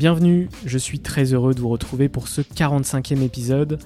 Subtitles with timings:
[0.00, 3.78] Bienvenue, je suis très heureux de vous retrouver pour ce 45e épisode.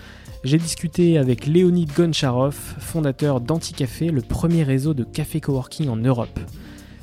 [0.44, 6.38] J'ai discuté avec Léonid Goncharov, fondateur d'Anticafé, le premier réseau de café coworking en Europe.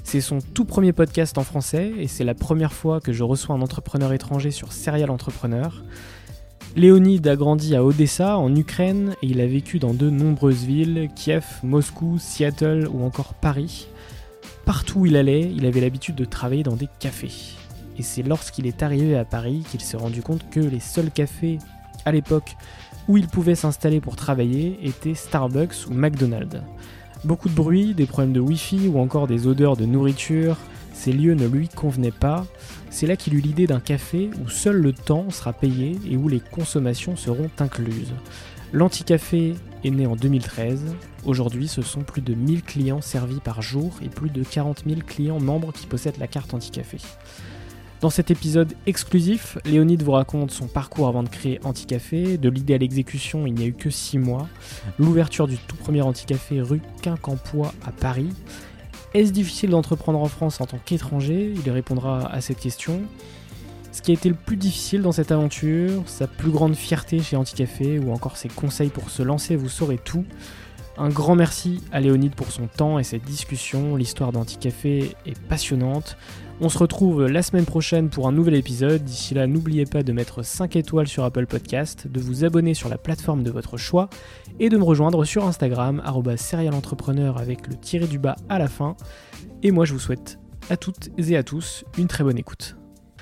[0.05, 3.53] C'est son tout premier podcast en français et c'est la première fois que je reçois
[3.53, 5.83] un entrepreneur étranger sur Serial Entrepreneur.
[6.77, 11.09] Léonid a grandi à Odessa, en Ukraine, et il a vécu dans de nombreuses villes,
[11.17, 13.89] Kiev, Moscou, Seattle ou encore Paris.
[14.63, 17.57] Partout où il allait, il avait l'habitude de travailler dans des cafés.
[17.97, 21.59] Et c'est lorsqu'il est arrivé à Paris qu'il s'est rendu compte que les seuls cafés,
[22.05, 22.55] à l'époque,
[23.07, 26.61] où il pouvait s'installer pour travailler étaient Starbucks ou McDonald's.
[27.23, 30.57] Beaucoup de bruit, des problèmes de Wi-Fi ou encore des odeurs de nourriture,
[30.93, 32.45] ces lieux ne lui convenaient pas.
[32.89, 36.27] C'est là qu'il eut l'idée d'un café où seul le temps sera payé et où
[36.27, 38.13] les consommations seront incluses.
[38.73, 40.95] L'Anticafé est né en 2013.
[41.25, 45.01] Aujourd'hui, ce sont plus de 1000 clients servis par jour et plus de 40 000
[45.05, 46.97] clients membres qui possèdent la carte Anticafé.
[48.01, 52.39] Dans cet épisode exclusif, Léonide vous raconte son parcours avant de créer Anticafé.
[52.39, 54.47] De l'idée à l'exécution, il n'y a eu que 6 mois.
[54.97, 58.29] L'ouverture du tout premier Anticafé rue Quincampoix à Paris.
[59.13, 61.53] Est-ce difficile d'entreprendre en France en tant qu'étranger?
[61.63, 63.03] Il répondra à cette question.
[63.91, 67.35] Ce qui a été le plus difficile dans cette aventure, sa plus grande fierté chez
[67.35, 70.25] Anticafé ou encore ses conseils pour se lancer, vous saurez tout.
[70.97, 73.95] Un grand merci à Léonide pour son temps et cette discussion.
[73.95, 76.17] L'histoire d'Anticafé est passionnante.
[76.63, 79.03] On se retrouve la semaine prochaine pour un nouvel épisode.
[79.03, 82.87] D'ici là, n'oubliez pas de mettre 5 étoiles sur Apple Podcast, de vous abonner sur
[82.87, 84.11] la plateforme de votre choix
[84.59, 86.03] et de me rejoindre sur Instagram,
[86.37, 88.95] serialentrepreneur avec le tiré du bas à la fin.
[89.63, 90.37] Et moi, je vous souhaite
[90.69, 92.77] à toutes et à tous une très bonne écoute.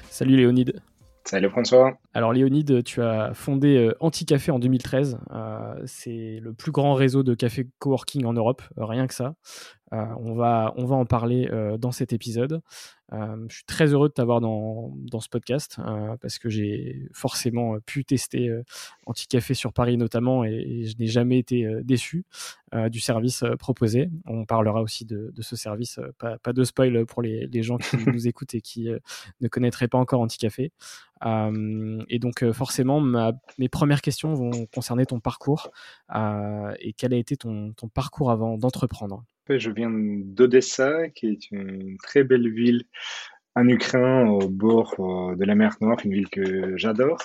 [0.10, 0.82] Salut Léonide.
[1.24, 1.98] Salut François.
[2.14, 5.20] Alors Léonide, tu as fondé euh, Anticafé en 2013.
[5.32, 9.36] Euh, c'est le plus grand réseau de café coworking en Europe, euh, rien que ça.
[9.92, 11.50] on, va, on va en parler
[11.80, 12.62] dans cet épisode.
[13.12, 17.08] Euh, je suis très heureux de t'avoir dans, dans, ce podcast euh, parce que j'ai
[17.12, 18.64] forcément pu tester euh,
[19.08, 22.26] Anticafé sur Paris notamment et, je n'ai jamais été déçu
[22.90, 24.10] du service proposé.
[24.26, 27.78] On parlera aussi de, de ce service, pas, pas, de spoil pour les, les gens
[27.78, 28.90] qui nous écoutent et qui
[29.42, 30.72] ne connaîtraient pas encore Anticafé.
[32.10, 35.70] Et donc forcément, ma, mes premières questions vont concerner ton parcours
[36.80, 39.24] et quel a été ton, parcours avant d'entreprendre?
[39.50, 42.84] Je viens d'Odessa, qui est une très belle ville
[43.56, 47.20] en Ukraine, au bord euh, de la mer Noire, une ville que j'adore.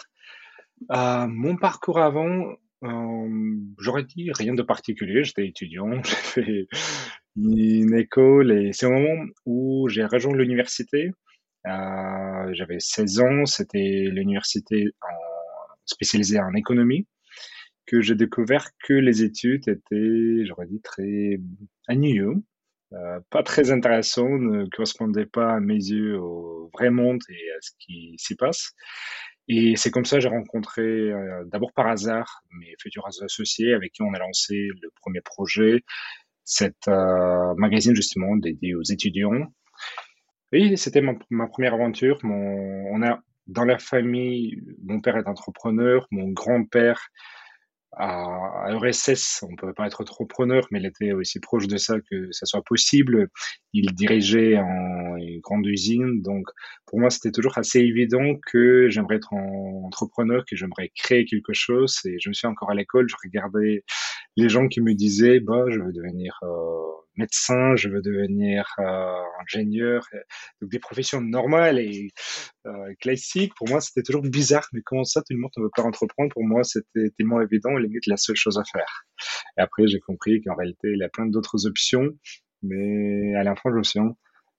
[0.91, 5.25] Euh, mon parcours avant, euh, j'aurais dit rien de particulier.
[5.25, 6.67] J'étais étudiant, j'ai fait
[7.37, 11.13] une école et c'est au moment où j'ai rejoint l'université.
[11.65, 14.87] J'avais 16 ans, c'était l'université
[15.87, 17.07] spécialisée en économie
[17.87, 21.39] que j'ai découvert que les études étaient, j'aurais dit, très
[21.89, 22.35] ennuyeux,
[22.93, 27.61] euh, pas très intéressant, ne correspondaient pas à mes yeux au vrai monde et à
[27.61, 28.73] ce qui s'y passe.
[29.49, 33.93] Et c'est comme ça que j'ai rencontré, euh, d'abord par hasard, mes futurs associés avec
[33.93, 35.83] qui on a lancé le premier projet,
[36.45, 39.53] cette euh, magazine justement dédié aux étudiants.
[40.55, 42.21] Oui, c'était ma, première aventure.
[42.23, 43.19] Mon, on a
[43.49, 47.09] dans la famille, mon père est entrepreneur, mon grand-père
[47.91, 51.97] à, RSS, on ne pouvait pas être entrepreneur, mais il était aussi proche de ça
[52.09, 53.29] que ça soit possible.
[53.73, 56.47] Il dirigeait en une grande usine, donc
[56.87, 61.99] pour moi c'était toujours assez évident que j'aimerais être entrepreneur, que j'aimerais créer quelque chose.
[62.05, 63.83] Et je me suis encore à l'école, je regardais
[64.37, 69.23] les gens qui me disaient, bah, je veux devenir euh, médecin, je veux devenir euh,
[69.43, 70.07] ingénieur,
[70.61, 72.09] donc des professions normales et
[72.67, 73.53] euh, classiques.
[73.57, 76.31] Pour moi, c'était toujours bizarre, mais comment ça, tout le monde ne veut pas entreprendre?
[76.33, 79.05] Pour moi, c'était tellement évident, limite la seule chose à faire.
[79.59, 82.09] Et après, j'ai compris qu'en réalité, il y a plein d'autres options,
[82.63, 84.01] mais à fin, je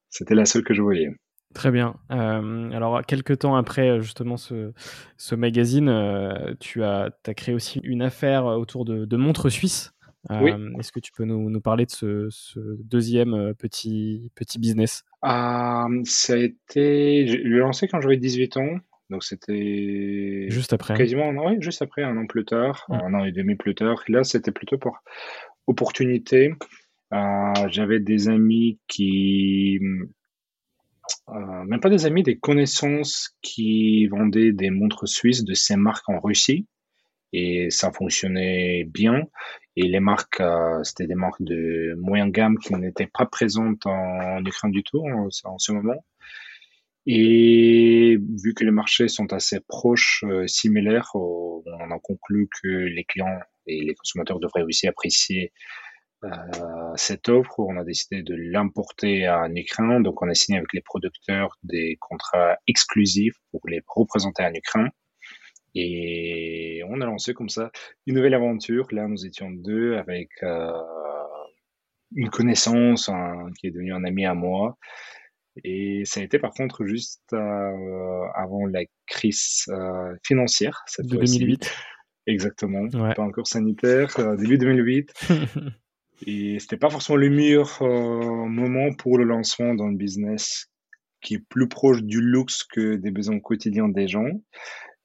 [0.09, 1.09] c'était la seule que je voyais.
[1.53, 1.95] Très bien.
[2.11, 8.01] Euh, alors, quelques temps après justement ce, magazine, euh, tu as, as, créé aussi une
[8.01, 9.94] affaire autour de, de montres suisses.
[10.31, 14.59] Euh, Est-ce que tu peux nous, nous parler de ce, ce, deuxième euh, petit, petit
[14.59, 15.03] business?
[15.23, 17.27] Euh, Ça a été.
[17.27, 18.77] Je l'ai lancé quand j'avais 18 ans.
[19.09, 20.47] Donc c'était.
[20.49, 20.95] Juste après.
[20.95, 24.03] Quasiment, oui, juste après, un an plus tard, un an et demi plus tard.
[24.07, 25.03] Là, c'était plutôt pour
[25.67, 26.53] opportunité.
[27.13, 29.79] Euh, j'avais des amis qui
[31.29, 36.09] euh, même pas des amis, des connaissances qui vendaient des montres suisses de ces marques
[36.09, 36.67] en Russie.
[37.37, 39.23] Et ça fonctionnait bien.
[39.75, 44.41] Et les marques, euh, c'était des marques de moyen gamme qui n'étaient pas présentes en,
[44.45, 46.05] Ukraine du tout en, ce moment.
[47.05, 52.69] Et vu que les marchés sont assez proches, euh, similaires, on en a conclu que
[52.69, 55.51] les clients et les consommateurs devraient aussi apprécier
[56.23, 56.29] euh,
[56.95, 60.03] cette offre, on a décidé de l'importer en Ukraine.
[60.03, 64.89] Donc, on a signé avec les producteurs des contrats exclusifs pour les représenter en Ukraine.
[65.75, 67.69] Et on a lancé comme ça
[68.07, 68.87] une nouvelle aventure.
[68.91, 70.71] Là, nous étions deux avec euh,
[72.15, 73.11] une connaissance
[73.59, 74.77] qui est devenue un ami à moi.
[75.63, 80.83] Et ça a été par contre juste euh, avant la crise euh, financière.
[80.87, 81.71] Cette de 2008.
[82.27, 82.87] Exactement.
[82.89, 84.15] Pas encore sanitaire.
[84.37, 85.13] début 2008.
[86.25, 90.69] Et c'était pas forcément le meilleur moment pour le lancement d'un business
[91.21, 94.29] qui est plus proche du luxe que des besoins quotidiens des gens.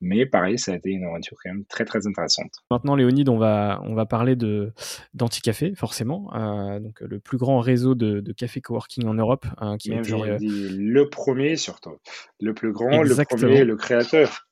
[0.01, 2.51] Mais pareil, ça a été une aventure quand même très très intéressante.
[2.71, 4.73] Maintenant, Léonide, on va, on va parler de
[5.15, 6.35] d'Anticafé, forcément.
[6.35, 9.47] Euh, donc le plus grand réseau de, de café coworking en Europe.
[9.59, 11.97] Hein, qui même j'aurais euh, dit le premier surtout.
[12.41, 14.47] Le plus grand, le premier, le créateur.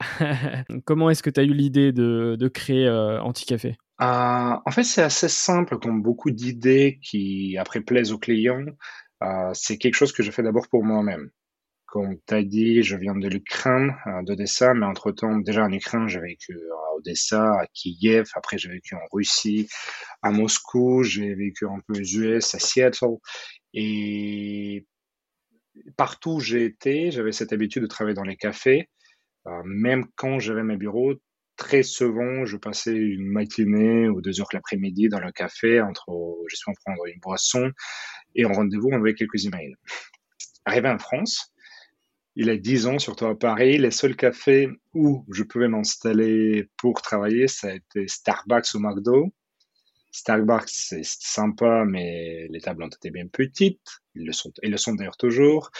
[0.84, 3.76] Comment est-ce que tu as eu l'idée de, de créer euh, Anticafé?
[4.00, 8.64] Euh, en fait, c'est assez simple, comme beaucoup d'idées qui après plaisent aux clients.
[9.22, 11.30] Euh, c'est quelque chose que je fais d'abord pour moi-même.
[11.90, 16.06] Comme tu as dit, je viens de l'Ukraine, euh, d'Odessa, mais entre-temps, déjà en Ukraine,
[16.06, 19.68] j'ai vécu à Odessa, à Kiev, après j'ai vécu en Russie,
[20.22, 23.16] à Moscou, j'ai vécu un peu aux US, à Seattle.
[23.74, 24.86] Et
[25.96, 28.88] partout où j'ai été, j'avais cette habitude de travailler dans les cafés.
[29.48, 31.14] Euh, même quand j'avais mes bureaux,
[31.56, 36.72] très souvent, je passais une matinée ou deux heures l'après-midi dans le café entre en
[36.84, 37.72] prendre une boisson
[38.36, 39.74] et en rendez-vous, on avait quelques emails.
[40.64, 41.52] Arrivé en France,
[42.36, 47.02] il a dix ans, surtout à Paris, les seuls cafés où je pouvais m'installer pour
[47.02, 49.32] travailler, ça a été Starbucks ou McDo.
[50.12, 53.80] Starbucks, c'est sympa, mais les tables ont été bien petites.
[54.16, 55.70] Ils le sont, ils le sont d'ailleurs toujours.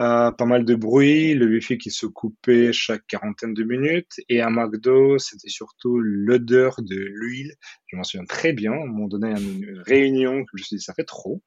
[0.00, 4.20] Euh, pas mal de bruit, le wifi qui se coupait chaque quarantaine de minutes.
[4.28, 7.54] Et à McDo, c'était surtout l'odeur de l'huile.
[7.88, 8.72] Je m'en souviens très bien.
[8.72, 11.42] Un moment donné, une réunion, je me suis dit, ça fait trop.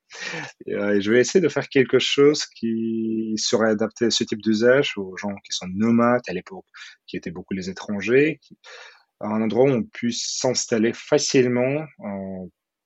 [0.66, 4.42] Et, euh, je vais essayer de faire quelque chose qui serait adapté à ce type
[4.42, 6.66] d'usage aux gens qui sont nomades à l'époque,
[7.08, 8.42] qui étaient beaucoup les étrangers,
[9.28, 11.86] un endroit où on puisse s'installer facilement,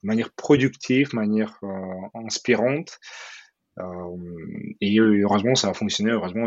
[0.02, 2.98] de manière productive, manière euh, inspirante.
[3.78, 3.84] Euh,
[4.80, 6.10] et heureusement, ça a fonctionné.
[6.10, 6.46] Heureusement,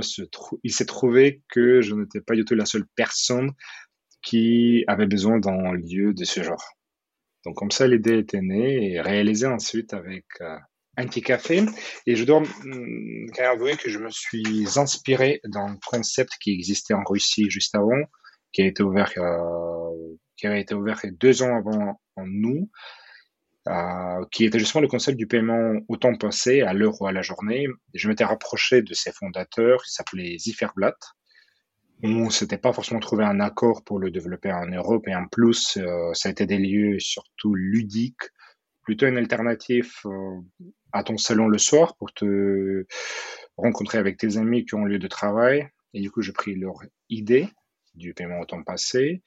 [0.63, 3.51] il s'est trouvé que je n'étais pas du tout la seule personne
[4.21, 6.63] qui avait besoin d'un lieu de ce genre.
[7.45, 10.57] Donc comme ça, l'idée était née et réalisée ensuite avec euh,
[10.97, 11.65] un petit café.
[12.05, 17.03] Et je dois hum, avouer que je me suis inspiré d'un concept qui existait en
[17.05, 18.01] Russie juste avant,
[18.53, 22.69] qui a été ouvert, euh, qui avait été ouvert deux ans avant en nous,
[23.67, 27.12] euh, qui était justement le concept du paiement au temps passé, à l'heure ou à
[27.12, 27.65] la journée.
[27.93, 30.98] Je m'étais rapproché de ses fondateurs, qui s'appelait Zifferblatt.
[32.03, 35.77] On s'était pas forcément trouvé un accord pour le développer en Europe et en plus,
[35.77, 38.29] euh, ça a été des lieux surtout ludiques,
[38.81, 40.41] plutôt une alternative euh,
[40.91, 42.86] à ton salon le soir pour te
[43.55, 45.69] rencontrer avec tes amis qui ont lieu de travail.
[45.93, 46.75] Et du coup, j'ai pris leur
[47.10, 47.48] idée
[47.95, 49.21] du paiement au temps passé.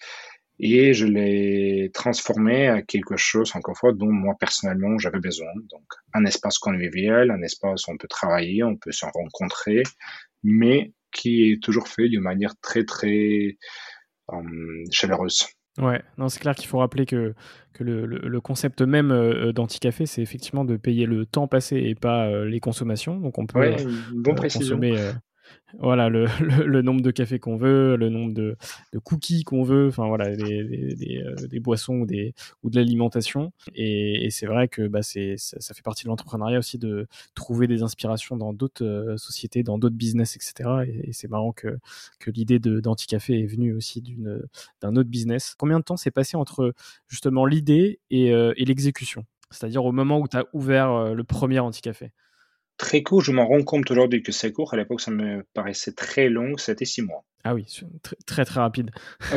[0.58, 5.52] et je l'ai transformé à quelque chose, encore une fois, dont moi personnellement j'avais besoin.
[5.70, 9.82] Donc, un espace convivial, un espace où on peut travailler, on peut se rencontrer,
[10.42, 13.56] mais qui est toujours fait d'une manière très, très
[14.32, 15.46] euh, chaleureuse.
[15.78, 17.34] Ouais, non, c'est clair qu'il faut rappeler que,
[17.74, 21.94] que le, le, concept même euh, d'anti-café, c'est effectivement de payer le temps passé et
[21.94, 23.18] pas euh, les consommations.
[23.20, 23.76] Donc on peut ouais,
[24.14, 24.96] bon consommer
[25.78, 28.56] voilà le, nombre de cafés qu'on veut, le nombre de,
[29.04, 33.52] cookies qu'on veut, enfin voilà euh, des, boissons ou, de l'alimentation.
[33.74, 38.36] Et, c'est vrai que bah, ça, fait partie de l'entrepreneuriat aussi de trouver des inspirations
[38.36, 40.70] dans d'autres euh, sociétés, dans d'autres business, etc.
[40.86, 41.78] Et, c'est marrant que,
[42.26, 44.02] l'idée de, d'Anticafé est venue aussi
[44.80, 45.54] d'un autre business.
[45.58, 46.74] Combien de temps s'est passé entre
[47.08, 49.24] justement l'idée et, euh, et l'exécution?
[49.50, 52.10] C'est-à-dire au moment où tu as ouvert le premier Anticafé?
[52.78, 54.74] Très court, je m'en rends compte aujourd'hui que c'est court.
[54.74, 57.24] À l'époque, ça me paraissait très long, c'était six mois.
[57.48, 57.64] Ah oui,
[58.26, 58.90] très très, rapide.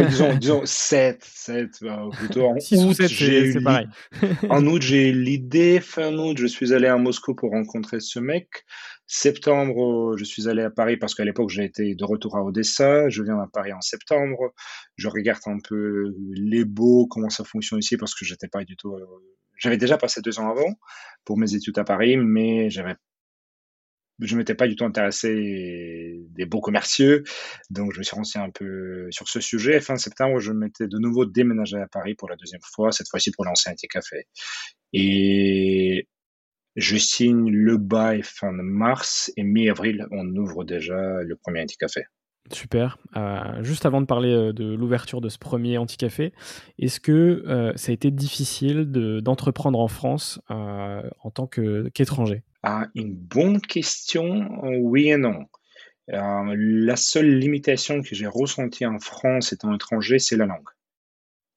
[0.10, 2.48] disons, disons 7, 7 bah, plutôt.
[2.48, 3.88] En 6 ou 7, c'est pareil.
[4.50, 5.80] en août, j'ai eu l'idée.
[5.80, 8.66] Fin août, je suis allé à Moscou pour rencontrer ce mec.
[9.06, 13.10] Septembre, je suis allé à Paris parce qu'à l'époque, j'ai été de retour à Odessa.
[13.10, 14.54] Je viens à Paris en septembre.
[14.98, 18.76] Je regarde un peu les beaux, comment ça fonctionne ici parce que j'étais pas du
[18.76, 18.96] tout.
[18.96, 19.06] Euh,
[19.60, 20.74] j'avais déjà passé deux ans avant
[21.26, 22.96] pour mes études à Paris, mais j'avais
[24.20, 27.20] je m'étais pas du tout intéressé des beaux commerciaux,
[27.70, 29.80] donc je me suis renseigné un peu sur ce sujet.
[29.80, 33.32] fin septembre, je m'étais de nouveau déménagé à Paris pour la deuxième fois, cette fois-ci
[33.32, 34.28] pour lancer un petit café.
[34.94, 36.08] Et
[36.76, 42.04] je signe le bail fin mars et mi-avril, on ouvre déjà le premier anti-café.
[42.52, 42.98] Super.
[43.16, 46.34] Euh, juste avant de parler euh, de l'ouverture de ce premier anti-café,
[46.80, 47.12] est-ce que
[47.48, 48.86] euh, ça a été difficile
[49.22, 52.44] d'entreprendre en France en tant qu'étranger?
[52.64, 55.46] Ah, Une bonne question, oui et non.
[56.08, 60.70] la seule limitation que j'ai ressentie en France étant étranger, c'est la langue.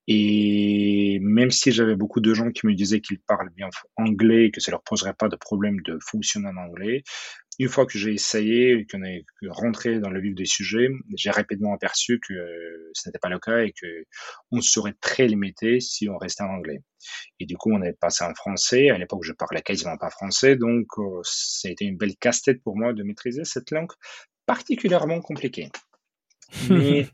[0.09, 4.61] Et même si j'avais beaucoup de gens qui me disaient qu'ils parlent bien anglais, que
[4.61, 7.05] ça leur poserait pas de problème de fonctionner en anglais,
[7.63, 11.73] une fois que j'ai essayé qu'on est rentré dans le vif des sujets, j'ai rapidement
[11.73, 12.35] aperçu que
[12.93, 14.05] ce n'était pas le cas et que
[14.51, 16.83] on serait très limité si on restait en anglais.
[17.39, 18.91] Et du coup, on est passé en français.
[18.91, 22.61] À l'époque, je parlais quasiment pas français, donc euh, ça a été une belle casse-tête
[22.65, 23.93] pour moi de maîtriser cette langue
[24.45, 25.71] particulièrement compliquée.
[26.69, 27.07] Mais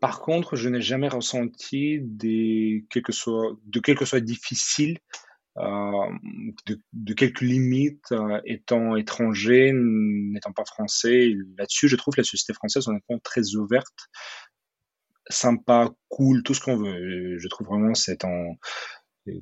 [0.00, 6.80] par contre, je n'ai jamais ressenti des, quelque soit, de quelque soit difficile, euh, de,
[6.92, 11.32] de, quelques limites euh, étant étranger, n'étant pas français.
[11.56, 14.08] Là-dessus, je trouve que la société française honnêtement très ouverte,
[15.28, 17.38] sympa, cool, tout ce qu'on veut.
[17.38, 18.54] Je trouve vraiment que c'est un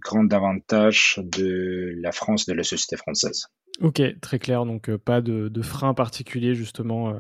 [0.01, 3.47] grand avantage de la France, de la société française.
[3.81, 4.65] Ok, très clair.
[4.65, 7.15] Donc euh, pas de, de frein particulier justement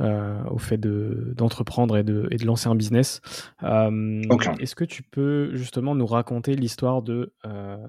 [0.00, 3.20] euh, au fait d'entreprendre et, de, et de lancer un business.
[3.64, 4.22] Euh,
[4.60, 7.86] Est-ce que tu peux justement nous raconter l'histoire de euh, euh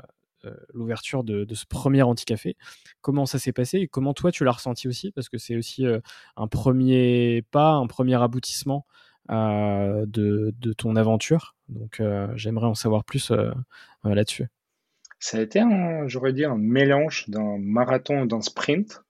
[0.73, 2.55] l'ouverture de, ce premier anti-café
[3.01, 5.11] Comment ça s'est passé et comment toi tu l'as ressenti aussi?
[5.11, 5.99] Parce que c'est aussi euh,
[6.35, 8.85] un premier pas, un premier aboutissement
[9.29, 11.55] de, de, ton aventure.
[11.67, 12.01] Donc
[12.35, 13.31] j'aimerais en savoir plus
[14.03, 14.47] là-dessus.
[15.19, 15.61] Ça a été,
[16.07, 19.03] j'aurais dit, un mélange d'un marathon et d'un sprint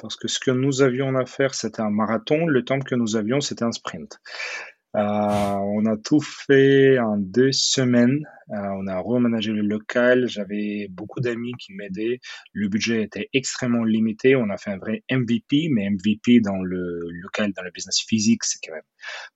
[0.00, 3.16] parce que ce que nous avions à faire, c'était un marathon, le temps que nous
[3.16, 4.18] avions, c'était un sprint.
[4.96, 8.26] Euh, on a tout fait en deux semaines.
[8.50, 10.28] Euh, on a remanagé le local.
[10.28, 12.18] J'avais beaucoup d'amis qui m'aidaient.
[12.52, 14.34] Le budget était extrêmement limité.
[14.34, 18.42] On a fait un vrai MVP, mais MVP dans le local, dans le business physique,
[18.44, 18.82] c'est quand même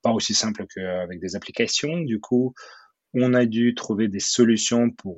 [0.03, 2.01] pas aussi simple qu'avec des applications.
[2.01, 2.55] Du coup,
[3.15, 5.17] on a dû trouver des solutions pour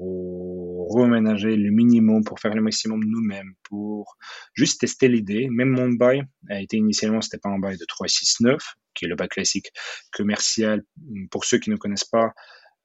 [0.90, 4.16] reménager le minimum, pour faire le maximum nous-mêmes, pour
[4.54, 5.48] juste tester l'idée.
[5.50, 8.62] Même mon bail a été initialement, c'était pas un bail de 369,
[8.94, 9.72] qui est le bail classique
[10.12, 10.82] commercial.
[11.30, 12.32] Pour ceux qui ne connaissent pas,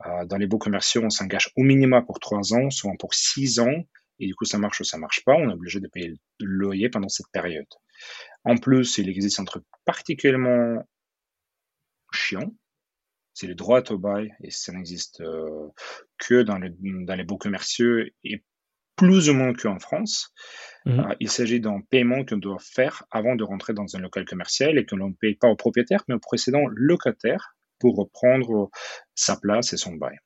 [0.06, 3.60] euh, dans les beaux commerciaux, on s'engage au minimum pour 3 ans, souvent pour 6
[3.60, 3.84] ans.
[4.20, 5.34] Et du coup, ça marche ou ça marche pas.
[5.34, 7.66] On est obligé de payer le loyer pendant cette période.
[8.44, 10.84] En plus, il existe un truc particulièrement
[12.14, 12.54] chiant,
[13.42, 15.68] c'est le droit au bail et ça n'existe euh,
[16.20, 18.44] que dans, dans les beaux commerciaux et
[18.96, 20.32] plus ou moins qu'en France.
[20.86, 21.00] Mmh.
[21.00, 24.78] Euh, il s'agit d'un paiement qu'on doit faire avant de rentrer dans un local commercial
[24.78, 28.70] et que l'on ne paye pas au propriétaire, mais au précédent locataire pour reprendre
[29.16, 30.18] sa place et son bail.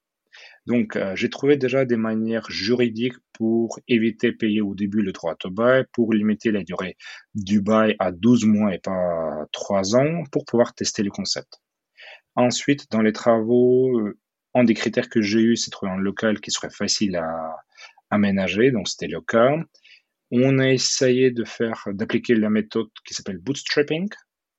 [0.65, 5.13] Donc, euh, j'ai trouvé déjà des manières juridiques pour éviter de payer au début le
[5.13, 6.97] droit au bail, pour limiter la durée
[7.33, 11.61] du bail à 12 mois et pas 3 ans, pour pouvoir tester le concept.
[12.35, 14.17] Ensuite, dans les travaux, euh,
[14.53, 17.55] un des critères que j'ai eu, c'est trouver un local qui serait facile à
[18.09, 19.55] aménager, donc c'était le cas.
[20.31, 24.09] On a essayé de faire, d'appliquer la méthode qui s'appelle bootstrapping.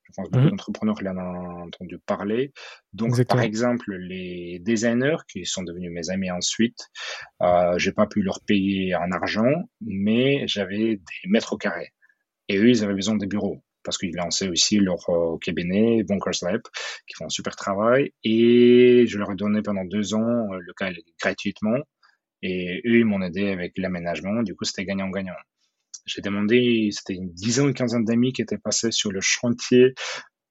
[0.04, 2.52] Je pense que beaucoup mmh d'entrepreneurs l'ont entendu parler.
[2.92, 6.78] Donc, par exemple, les designers qui sont devenus mes amis ensuite,
[7.42, 11.92] euh, j'ai pas pu leur payer en argent, mais j'avais des mètres carrés.
[12.48, 16.42] Et eux, ils avaient besoin des bureaux parce qu'ils lançaient aussi leur euh, cabinet, Bonkers
[16.42, 16.60] Lab,
[17.06, 18.12] qui font un super travail.
[18.24, 20.90] Et je leur ai donné pendant deux ans euh, le cas
[21.22, 21.78] gratuitement.
[22.42, 24.42] Et eux, ils m'ont aidé avec l'aménagement.
[24.42, 25.36] Du coup, c'était gagnant-gagnant.
[26.04, 29.94] J'ai demandé, c'était une dizaine une quinzaine d'amis qui étaient passés sur le chantier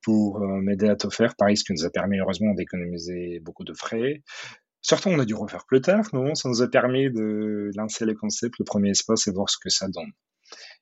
[0.01, 1.36] pour euh, m'aider à tout faire.
[1.36, 4.24] Pareil, ce qui nous a permis heureusement d'économiser beaucoup de frais.
[4.82, 8.06] Certains, on a dû refaire plus tard, mais bon, ça nous a permis de lancer
[8.06, 10.12] les concepts, le premier espace et voir ce que ça donne.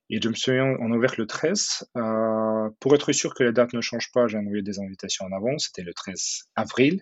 [0.10, 1.90] Et je me souviens, on a ouvert le 13.
[1.98, 5.32] Euh, pour être sûr que la date ne change pas, j'ai envoyé des invitations en
[5.32, 5.58] avant.
[5.58, 7.02] C'était le 13 avril.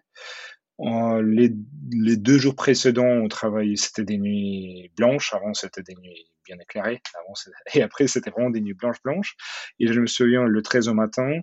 [0.81, 1.50] Euh, les,
[2.17, 5.34] deux jours précédents, on travaillait, c'était des nuits blanches.
[5.34, 7.01] Avant, c'était des nuits bien éclairées.
[7.74, 9.36] Et après, c'était vraiment des nuits blanches blanches.
[9.79, 11.41] Et je me souviens, le 13 au matin,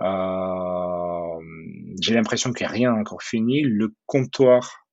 [0.00, 1.44] euh,
[2.00, 3.62] j'ai l'impression qu'il n'y a rien encore fini.
[3.62, 4.87] Le comptoir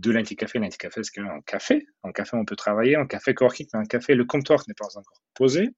[0.00, 0.58] de l'anti-café.
[0.58, 1.86] L'anti-café, c'est quand même un café.
[2.04, 2.96] Un café, on peut travailler.
[2.96, 5.70] Un café coworking, mais un café, le comptoir n'est pas encore posé.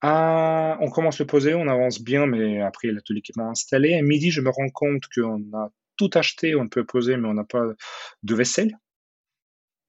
[0.00, 3.94] Ah, on commence le poser, on avance bien, mais après, il a tout l'équipement installé.
[3.94, 7.34] À midi, je me rends compte qu'on a tout acheté, on peut poser, mais on
[7.34, 7.64] n'a pas
[8.22, 8.76] de vaisselle.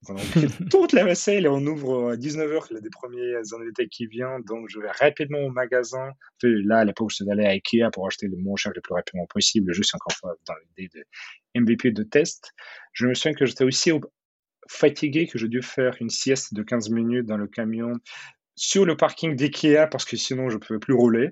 [0.72, 4.44] Toute la vaisselle on ouvre à 19h, il y a des premiers invités qui viennent,
[4.48, 6.12] donc je vais rapidement au magasin.
[6.44, 8.94] Là, à l'époque, je suis allé à Ikea pour acheter le moins cher le plus
[8.94, 12.52] rapidement possible, juste encore fois dans l'idée de MVP de test.
[12.94, 13.92] Je me souviens que j'étais aussi
[14.68, 17.94] fatigué, que j'ai dû faire une sieste de 15 minutes dans le camion
[18.56, 21.32] sur le parking d'IKEA parce que sinon je ne pouvais plus rouler,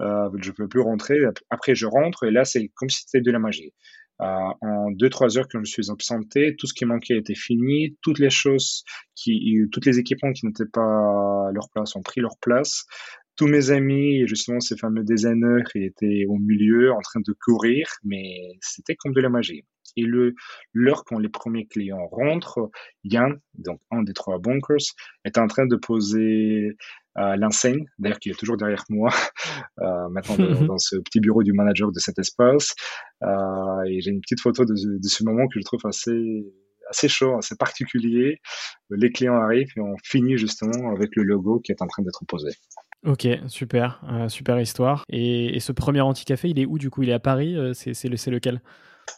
[0.00, 1.18] euh, je ne pouvais plus rentrer.
[1.50, 3.74] Après, je rentre et là, c'est comme si c'était de la magie.
[4.20, 4.24] Euh,
[4.60, 8.18] en deux trois heures que je suis absenté, tout ce qui manquait était fini, toutes
[8.18, 8.84] les choses
[9.16, 12.84] qui, toutes les équipements qui n'étaient pas à leur place ont pris leur place.
[13.36, 18.56] Tous mes amis, justement ces fameux designers, étaient au milieu en train de courir, mais
[18.60, 19.64] c'était comme de la magie.
[19.96, 20.34] Et le,
[20.72, 22.70] l'heure quand les premiers clients rentrent,
[23.04, 26.76] Yann, donc un des trois bunkers, est en train de poser
[27.18, 29.10] euh, l'enseigne, d'ailleurs qui est toujours derrière moi,
[29.80, 32.74] euh, maintenant dans ce petit bureau du manager de cet espace.
[33.22, 36.44] Euh, et j'ai une petite photo de, de, ce moment que je trouve assez
[36.88, 38.40] assez chaud, assez particulier.
[38.90, 42.24] Les clients arrivent et on finit justement avec le logo qui est en train d'être
[42.26, 42.50] posé.
[43.04, 45.04] Ok, super, euh, super histoire.
[45.08, 47.02] Et, et, ce premier anti-café, il est où du coup?
[47.02, 48.60] Il est à Paris euh, C'est le, lequel?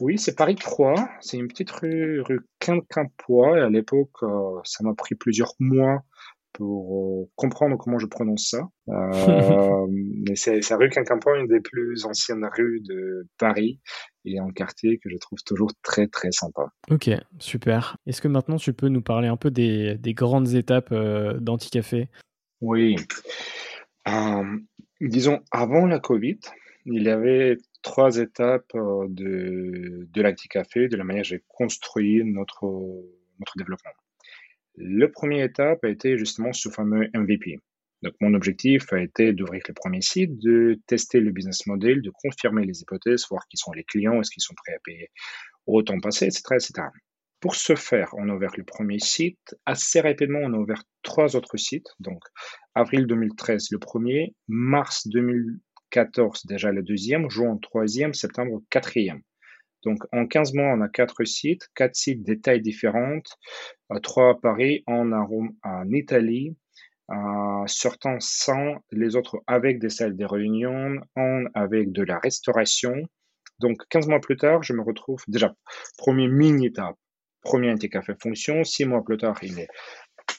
[0.01, 0.94] Oui, c'est Paris 3.
[1.20, 3.59] C'est une petite rue, rue Quincampoix.
[3.59, 6.03] Et à l'époque, euh, ça m'a pris plusieurs mois
[6.55, 8.68] pour euh, comprendre comment je prononce ça.
[8.87, 13.81] Mais c'est la rue Quincampoix, une des plus anciennes rues de Paris
[14.25, 16.70] et un quartier que je trouve toujours très très sympa.
[16.90, 17.99] Ok, super.
[18.07, 22.09] Est-ce que maintenant tu peux nous parler un peu des, des grandes étapes d'Anticafé?
[22.62, 22.97] Oui.
[24.09, 24.59] Euh,
[25.01, 26.38] disons, avant la Covid,
[26.87, 32.23] il y avait trois étapes euh, de, de l'Anticafé, de la manière dont j'ai construit
[32.25, 32.67] notre,
[33.38, 33.93] notre développement.
[34.77, 37.61] Le premier étape a été justement ce fameux MVP.
[38.03, 42.11] Donc, mon objectif a été d'ouvrir le premier site, de tester le business model, de
[42.11, 45.11] confirmer les hypothèses, voir qui sont les clients, est-ce qu'ils sont prêts à payer
[45.67, 46.88] au temps passé, etc., etc.
[47.45, 49.55] Pour ce faire, on a ouvert le premier site.
[49.67, 51.89] Assez rapidement, on a ouvert trois autres sites.
[52.01, 52.23] Donc,
[52.75, 59.21] avril 2013, le premier, mars 2014, déjà le deuxième, juin, troisième, septembre, quatrième.
[59.83, 63.37] Donc, en 15 mois, on a quatre sites, quatre sites des tailles différentes,
[63.93, 66.57] euh, trois à Paris, un en Italie,
[67.11, 72.95] euh, sortant sans les autres avec des salles de réunion, un avec de la restauration.
[73.59, 75.55] Donc, 15 mois plus tard, je me retrouve déjà,
[75.99, 76.97] premier mini-étape,
[77.45, 79.69] premier anti-café fonction, six mois plus tard, il est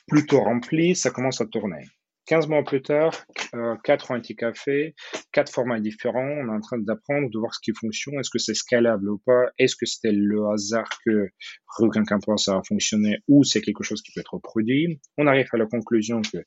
[0.08, 1.86] plutôt rempli, ça commence à tourner.
[2.28, 3.14] 15 mois plus tard,
[3.54, 4.96] euh, quatre anti-cafés,
[5.32, 6.28] quatre formats différents.
[6.28, 8.20] On est en train d'apprendre, de voir ce qui fonctionne.
[8.20, 11.30] Est-ce que c'est scalable ou pas Est-ce que c'était le hasard que
[11.78, 12.04] Requin
[12.38, 15.68] ça a fonctionné ou c'est quelque chose qui peut être reproduit On arrive à la
[15.68, 16.40] conclusion que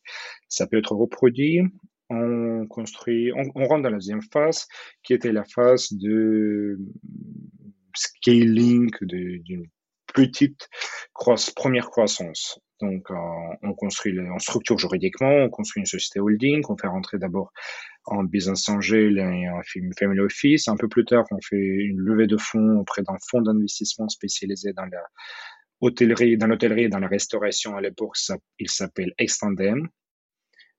[0.49, 1.61] ça peut être reproduit.
[2.11, 4.66] On construit, on, on rentre dans la deuxième phase,
[5.05, 6.79] qui était la phase de
[7.94, 9.66] scaling d'une
[10.14, 10.68] petite
[11.12, 12.61] croissance, première croissance.
[12.81, 13.14] Donc, euh,
[13.62, 17.53] on construit, on structure juridiquement, on construit une société holding, on fait rentrer d'abord
[18.05, 19.61] en business angel et un
[19.99, 20.68] family office.
[20.68, 24.73] Un peu plus tard, on fait une levée de fonds auprès d'un fonds d'investissement spécialisé
[24.73, 25.01] dans la
[25.81, 27.77] dans l'hôtellerie et dans la restauration.
[27.77, 28.16] À l'époque,
[28.59, 29.88] il s'appelle Extendem.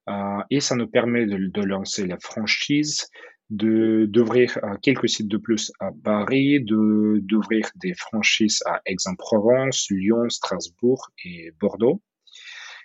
[0.10, 3.08] Euh, et ça nous permet de, lancer la franchise
[3.50, 10.30] d'ouvrir euh, quelques sites de plus à Paris, de d'ouvrir des franchises à Aix-en-Provence, Lyon,
[10.30, 12.02] Strasbourg et Bordeaux.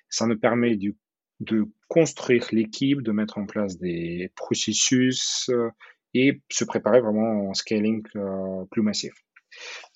[0.08, 0.78] Ça nous permet
[1.40, 5.70] de construire l'équipe, de mettre en place des processus euh,
[6.14, 8.02] et se préparer vraiment en scaling
[8.70, 9.12] plus massif.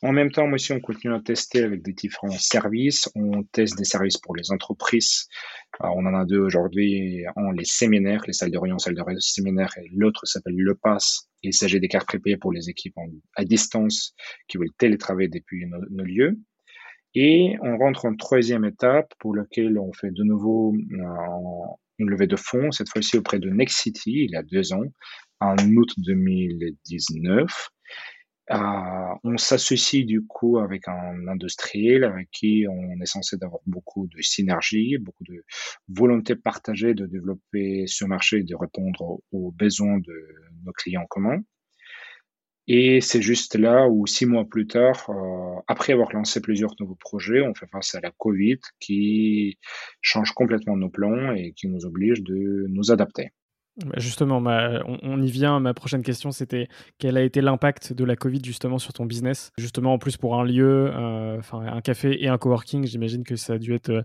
[0.03, 3.09] En même temps, aussi, on continue à tester avec des différents services.
[3.15, 5.27] On teste des services pour les entreprises.
[5.81, 9.89] on en a deux aujourd'hui les séminaires, les salles de réunion, salles de séminaire, et
[9.93, 11.29] l'autre s'appelle Le Pass.
[11.43, 12.95] Il s'agit des cartes prépayées pour les équipes
[13.37, 14.15] à distance
[14.49, 16.39] qui veulent télétravailler depuis nos, lieux.
[17.15, 21.05] Et on rentre en troisième étape pour laquelle on fait de nouveau euh,
[21.99, 24.85] une levée de fonds, cette fois-ci auprès de Next City, il y a deux ans,
[25.41, 27.71] en août 2019.
[28.51, 34.07] Euh, on s'associe du coup avec un industriel avec qui on est censé d'avoir beaucoup
[34.07, 35.45] de synergie, beaucoup de
[35.89, 40.15] volonté partagée de développer ce marché et de répondre aux besoins de
[40.65, 41.43] nos clients communs.
[42.71, 46.97] Et c'est juste là où six mois plus tard, euh, après avoir lancé plusieurs nouveaux
[46.97, 49.59] projets, on fait face à la Covid qui
[50.03, 53.31] change complètement nos plans et qui nous oblige de nous adapter.
[53.85, 55.61] Bah, justement, on, y vient.
[55.61, 59.53] Ma prochaine question, c'était quel a été l'impact de la Covid justement sur ton business?
[59.57, 63.55] Justement, en plus pour un lieu, euh, un café et un coworking, j'imagine que ça
[63.55, 64.05] a dû être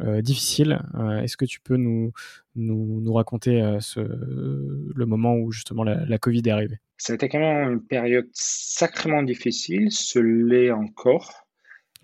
[0.00, 0.80] euh, difficile.
[0.94, 2.12] Euh, est-ce que tu peux nous,
[2.56, 6.78] nous, raconter le moment où justement la, Covid est arrivée?
[6.96, 11.46] Ça a été quand même une période sacrément difficile, ce l'est encore.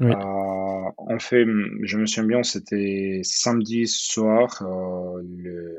[0.00, 1.46] en fait,
[1.82, 4.62] je me souviens bien, c'était samedi soir,
[5.22, 5.78] le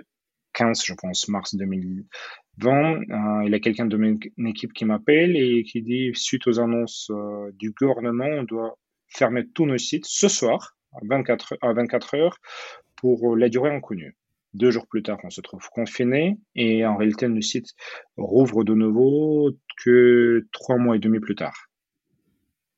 [0.58, 2.65] 15, je pense, mars 2020.
[2.65, 6.60] Euh, il y a quelqu'un de mon équipe qui m'appelle et qui dit, suite aux
[6.60, 11.74] annonces euh, du gouvernement, on doit fermer tous nos sites ce soir à 24, à
[11.74, 12.38] 24 heures
[12.96, 14.17] pour la durée inconnue.
[14.56, 17.67] Deux jours plus tard, on se trouve confiné et en réalité, le site
[18.17, 19.52] rouvre de nouveau
[19.84, 21.67] que trois mois et demi plus tard.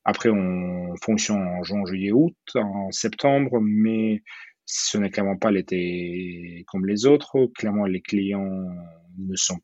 [0.04, 4.22] Après, on fonctionne en juin, juillet, août, en septembre, mais
[4.72, 7.48] ce n'est clairement pas l'été comme les autres.
[7.56, 8.68] Clairement, les clients
[9.18, 9.58] ne sont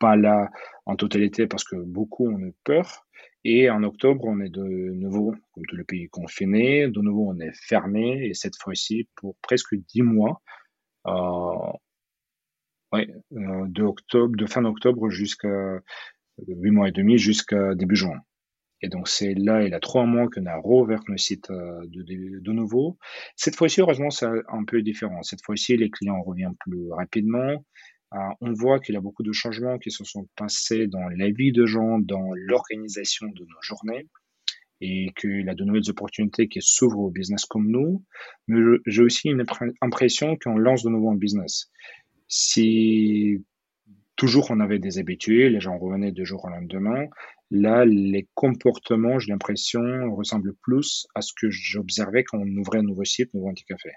[0.00, 0.50] pas là
[0.86, 3.06] en totalité parce que beaucoup ont eu peur.
[3.44, 6.88] Et en octobre, on est de nouveau, comme tout le pays, confiné.
[6.88, 8.26] De nouveau, on est fermé.
[8.26, 10.42] Et cette fois-ci, pour presque dix mois,
[11.06, 11.72] euh,
[12.94, 15.80] euh, de octobre, de fin octobre jusqu'à
[16.48, 18.20] huit mois et demi jusqu'à début juin.
[18.82, 21.80] Et donc c'est là, il y a trois mois qu'on a rouvert le site euh,
[21.86, 22.98] de, nouveau.
[23.36, 25.22] Cette fois-ci, heureusement, c'est un peu différent.
[25.22, 27.64] Cette fois-ci, les clients reviennent plus rapidement.
[28.12, 31.30] Euh, on voit qu'il y a beaucoup de changements qui se sont passés dans la
[31.30, 34.08] vie de gens, dans l'organisation de nos journées,
[34.80, 38.02] et qu'il y a de nouvelles opportunités qui s'ouvrent au business comme nous.
[38.48, 39.44] Mais j'ai aussi une
[39.82, 41.70] impression qu'on lance de nouveau un business.
[42.28, 43.44] Si
[44.20, 47.06] toujours on avait des habitués, les gens revenaient de jour au lendemain,
[47.50, 52.84] Là, les comportements, j'ai l'impression, ressemblent plus à ce que j'observais quand on ouvrait un
[52.84, 53.90] nouveau site, un nouveau anti-café.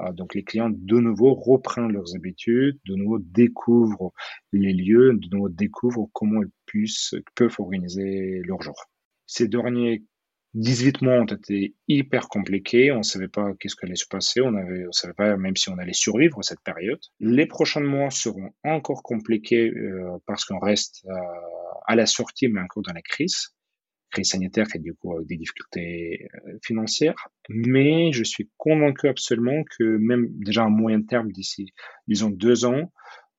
[0.00, 4.12] Euh, donc les clients, de nouveau, reprennent leurs habitudes, de nouveau découvrent
[4.52, 8.74] les lieux, de nouveau découvrent comment ils puissent, peuvent organiser leur jour.
[9.26, 10.02] Ces derniers
[10.54, 12.90] 18 mois ont été hyper compliqués.
[12.90, 14.40] On ne savait pas qu'est-ce qui allait se passer.
[14.40, 17.00] On avait, on savait pas même si on allait survivre cette période.
[17.20, 21.14] Les prochains mois seront encore compliqués euh, parce qu'on reste euh,
[21.86, 23.54] à la sortie, mais encore dans la crise,
[24.10, 27.28] crise sanitaire et du coup des difficultés euh, financières.
[27.48, 31.72] Mais je suis convaincu absolument que même déjà à moyen terme, d'ici,
[32.08, 32.92] disons deux ans,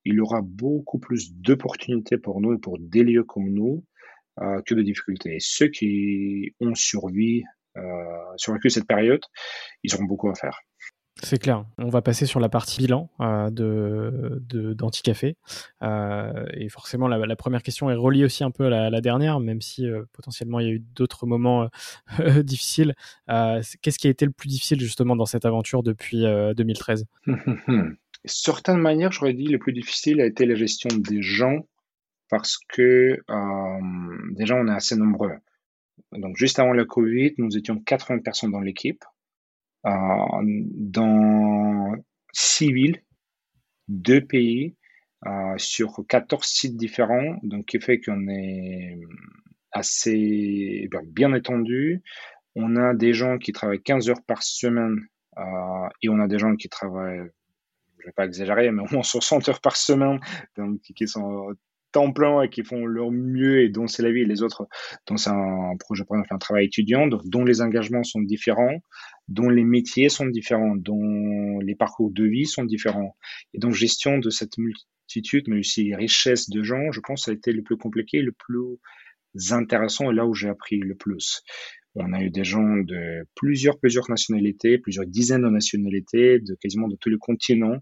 [0.06, 3.84] il y aura beaucoup plus d'opportunités pour nous et pour des lieux comme nous
[4.38, 5.38] que de difficultés.
[5.40, 7.44] Ceux qui ont survécu,
[7.78, 7.82] euh,
[8.38, 9.22] survécu cette période,
[9.84, 10.62] ils auront beaucoup à faire.
[11.24, 11.66] C'est clair.
[11.78, 15.36] On va passer sur la partie bilan euh, de d'Anticafé.
[15.84, 19.62] Euh, et forcément, la, première question est reliée aussi un peu à la, dernière, même
[19.62, 21.70] si euh, potentiellement il y a eu d'autres moments
[22.20, 22.96] euh, difficiles.
[23.28, 26.24] Qu'est-ce qui a été le plus difficile justement dans cette aventure depuis
[26.56, 27.06] 2013
[28.26, 31.66] Certaines manières, j'aurais dit le plus difficile a été la gestion des gens
[32.32, 33.20] parce que
[34.34, 35.36] déjà on est assez nombreux.
[36.14, 39.04] Donc juste avant le Covid, nous étions 80 personnes dans l'équipe.
[39.86, 39.92] Euh,
[40.42, 41.96] dans
[42.34, 43.04] six villes,
[43.88, 44.76] deux pays,
[45.26, 49.00] euh, sur 14 sites différents, donc qui fait qu'on est
[49.72, 52.02] assez bien étendu.
[52.56, 55.00] On a des gens qui travaillent 15 heures par semaine
[55.38, 57.30] euh, et on a des gens qui travaillent,
[58.00, 60.20] je vais pas exagérer, mais au moins 60 heures par semaine,
[60.58, 61.56] donc qui sont
[61.92, 64.26] temps plein et qui font leur mieux et dont c'est la vie.
[64.26, 64.68] Les autres
[65.08, 68.82] dont c'est un projet par exemple un travail étudiant dont les engagements sont différents
[69.28, 73.16] dont les métiers sont différents dont les parcours de vie sont différents.
[73.54, 77.34] Et donc gestion de cette multitude mais aussi richesse de gens je pense ça a
[77.34, 78.80] été le plus compliqué le plus
[79.52, 81.44] intéressant et là où j'ai appris le plus.
[81.96, 86.88] On a eu des gens de plusieurs plusieurs nationalités plusieurs dizaines de nationalités de quasiment
[86.88, 87.78] de tous les continents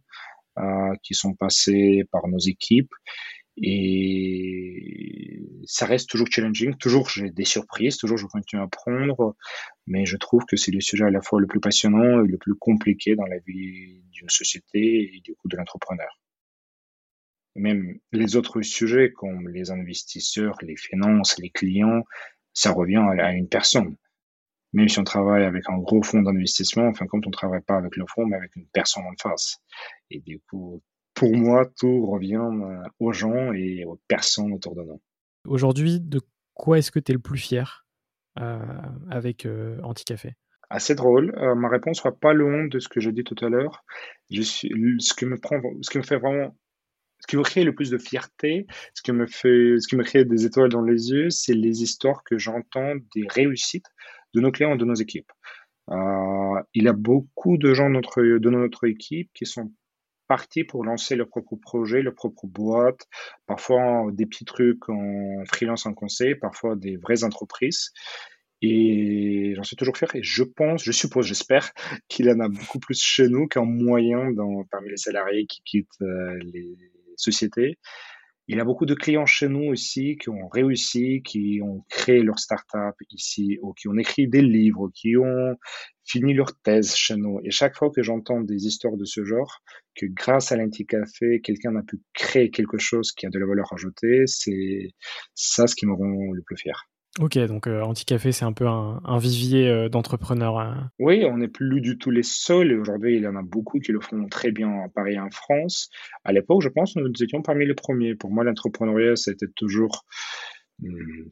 [0.59, 2.91] euh, qui sont passés par nos équipes
[3.61, 9.35] Et ça reste toujours challenging, toujours j'ai des surprises, toujours je continue à apprendre,
[9.85, 12.37] mais je trouve que c'est le sujet à la fois le plus passionnant et le
[12.37, 16.19] plus compliqué dans la vie d'une société et du coup de l'entrepreneur.
[17.55, 22.03] Même les autres sujets comme les investisseurs, les finances, les clients,
[22.53, 23.95] ça revient à une personne.
[24.71, 27.95] Même si on travaille avec un gros fonds d'investissement, enfin, quand on travaille pas avec
[27.97, 29.57] le fonds, mais avec une personne en face.
[30.11, 30.81] Et du coup,
[31.19, 35.01] pour moi, tout revient euh, aux gens et aux personnes autour de nous.
[35.45, 36.21] Aujourd'hui, de
[36.53, 37.85] quoi est-ce que tu es le plus fier
[38.39, 38.57] euh,
[39.11, 40.35] avec euh, Anticafé?
[40.69, 41.33] Assez drôle.
[41.57, 43.83] ma réponse sera pas loin de ce que j'ai dit tout à l'heure.
[44.29, 46.55] Ce qui me prend, ce qui me fait vraiment,
[47.21, 50.03] ce qui me crée le plus de fierté, ce qui me fait, ce qui me
[50.03, 53.87] crée des étoiles dans les yeux, c'est les histoires que j'entends des réussites
[54.35, 55.31] de nos clients et de nos équipes.
[55.89, 59.71] Euh, il y a beaucoup de gens de notre, de notre équipe qui sont
[60.29, 63.07] partis pour lancer leur propre projet, leur propre boîte,
[63.47, 67.91] parfois des petits trucs en freelance en conseil, parfois des vraies entreprises.
[68.61, 70.09] Et j'en suis toujours fier.
[70.15, 71.71] Et je pense, je suppose, j'espère
[72.07, 75.61] qu'il y en a beaucoup plus chez nous qu'en moyen dans, parmi les salariés qui
[75.63, 76.77] quittent euh, les
[77.15, 77.77] sociétés.
[78.51, 82.23] Il y a beaucoup de clients chez nous aussi qui ont réussi, qui ont créé
[82.23, 85.55] leur start-up ici, ou qui ont écrit des livres, qui ont
[86.03, 87.39] fini leur thèse chez nous.
[87.43, 89.61] Et chaque fois que j'entends des histoires de ce genre,
[89.93, 93.71] que grâce à l'Anti-Café, quelqu'un a pu créer quelque chose qui a de la valeur
[93.71, 94.95] ajoutée, c'est
[95.35, 96.89] ça ce qui me rend le plus fier.
[97.17, 100.59] Ok, donc euh, Anticafé, c'est un peu un, vivier euh, d'entrepreneurs.
[100.59, 100.91] Hein.
[100.99, 102.71] Oui, on n'est plus du tout les seuls.
[102.71, 105.19] Et aujourd'hui, il y en a beaucoup qui le font très bien à Paris et
[105.19, 105.89] en France.
[106.23, 108.15] À l'époque, je pense nous étions parmi les premiers.
[108.15, 110.05] Pour moi, l'entrepreneuriat, c'était toujours,
[110.79, 111.23] hmm,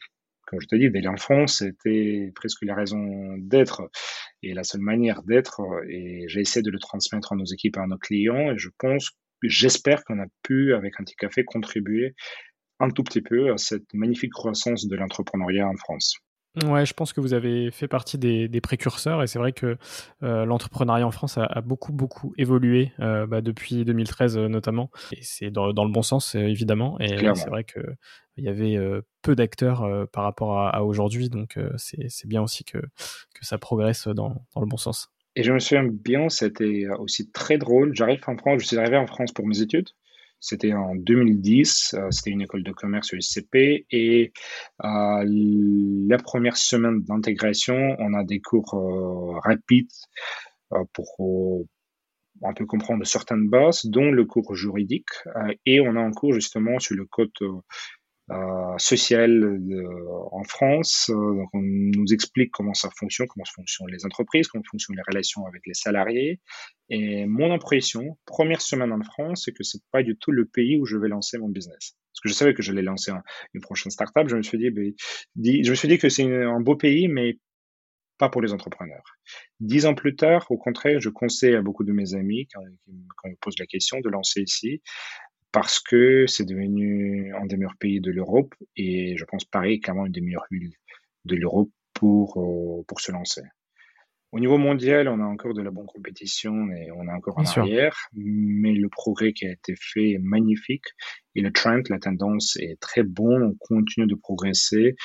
[0.48, 3.84] comme je te dis, dès l'enfance, c'était presque la raison d'être
[4.42, 5.62] et la seule manière d'être.
[5.88, 8.52] Et j'ai essayé de le transmettre à nos équipes et à nos clients.
[8.52, 9.12] Et je pense,
[9.44, 12.16] j'espère qu'on a pu, avec Anticafé, contribuer
[12.80, 16.18] un tout petit peu à cette magnifique croissance de l'entrepreneuriat en France.
[16.66, 19.78] Ouais, je pense que vous avez fait partie des, précurseurs et c'est vrai que
[20.24, 25.20] euh, l'entrepreneuriat en France a, beaucoup beaucoup évolué euh, bah, depuis 2013 euh, notamment et
[25.22, 27.80] c'est dans, le bon sens évidemment et c'est vrai que
[28.38, 28.78] il y avait
[29.22, 34.44] peu d'acteurs par rapport à, aujourd'hui donc c'est bien aussi que, que ça progresse dans,
[34.56, 35.12] dans, le bon sens.
[35.36, 37.96] Et je me souviens bien, c'était aussi très drôle.
[37.96, 39.90] J'arrive en France, je suis arrivé en France pour mes études
[40.40, 44.32] c'était en 2010, euh, c'était une école de commerce USCP et
[44.84, 45.24] euh,
[46.08, 49.92] la première semaine d'intégration, on a des cours euh, rapides
[50.94, 51.66] pour
[52.44, 55.10] un peu comprendre certaines bases, dont le cours juridique,
[55.66, 57.32] et on a un cours justement sur le code
[58.78, 59.60] social
[60.32, 61.10] en France.
[61.10, 65.46] donc on nous explique comment ça fonctionne, comment fonctionnent les entreprises, comment fonctionnent les relations
[65.46, 66.42] avec les salariés.
[66.90, 70.78] Et mon impression, première semaine en France, c'est que c'est pas du tout le pays
[70.78, 71.96] où je vais lancer mon business.
[72.14, 73.12] Parce que je savais que j'allais lancer
[73.54, 74.28] une prochaine startup.
[74.28, 74.94] Je me suis dit, ben,
[75.36, 77.38] je me suis dit que c'est un beau pays, mais
[78.18, 79.04] pas pour les entrepreneurs.
[79.60, 82.62] Dix ans plus tard, au contraire, je conseille à beaucoup de mes amis, quand,
[83.16, 84.82] quand ils me posent la question, de lancer ici
[85.60, 89.80] parce que c'est devenu un des meilleurs pays de l'Europe et je pense Paris est
[89.80, 90.76] clairement une des meilleures villes
[91.26, 93.42] de l'Europe pour, euh, pour se lancer.
[94.32, 97.44] Au niveau mondial, on a encore de la bonne compétition et on est encore en
[97.44, 100.86] arrière, mais le progrès qui a été fait est magnifique
[101.34, 103.42] et le trend, la tendance est très bon.
[103.42, 104.96] On continue de progresser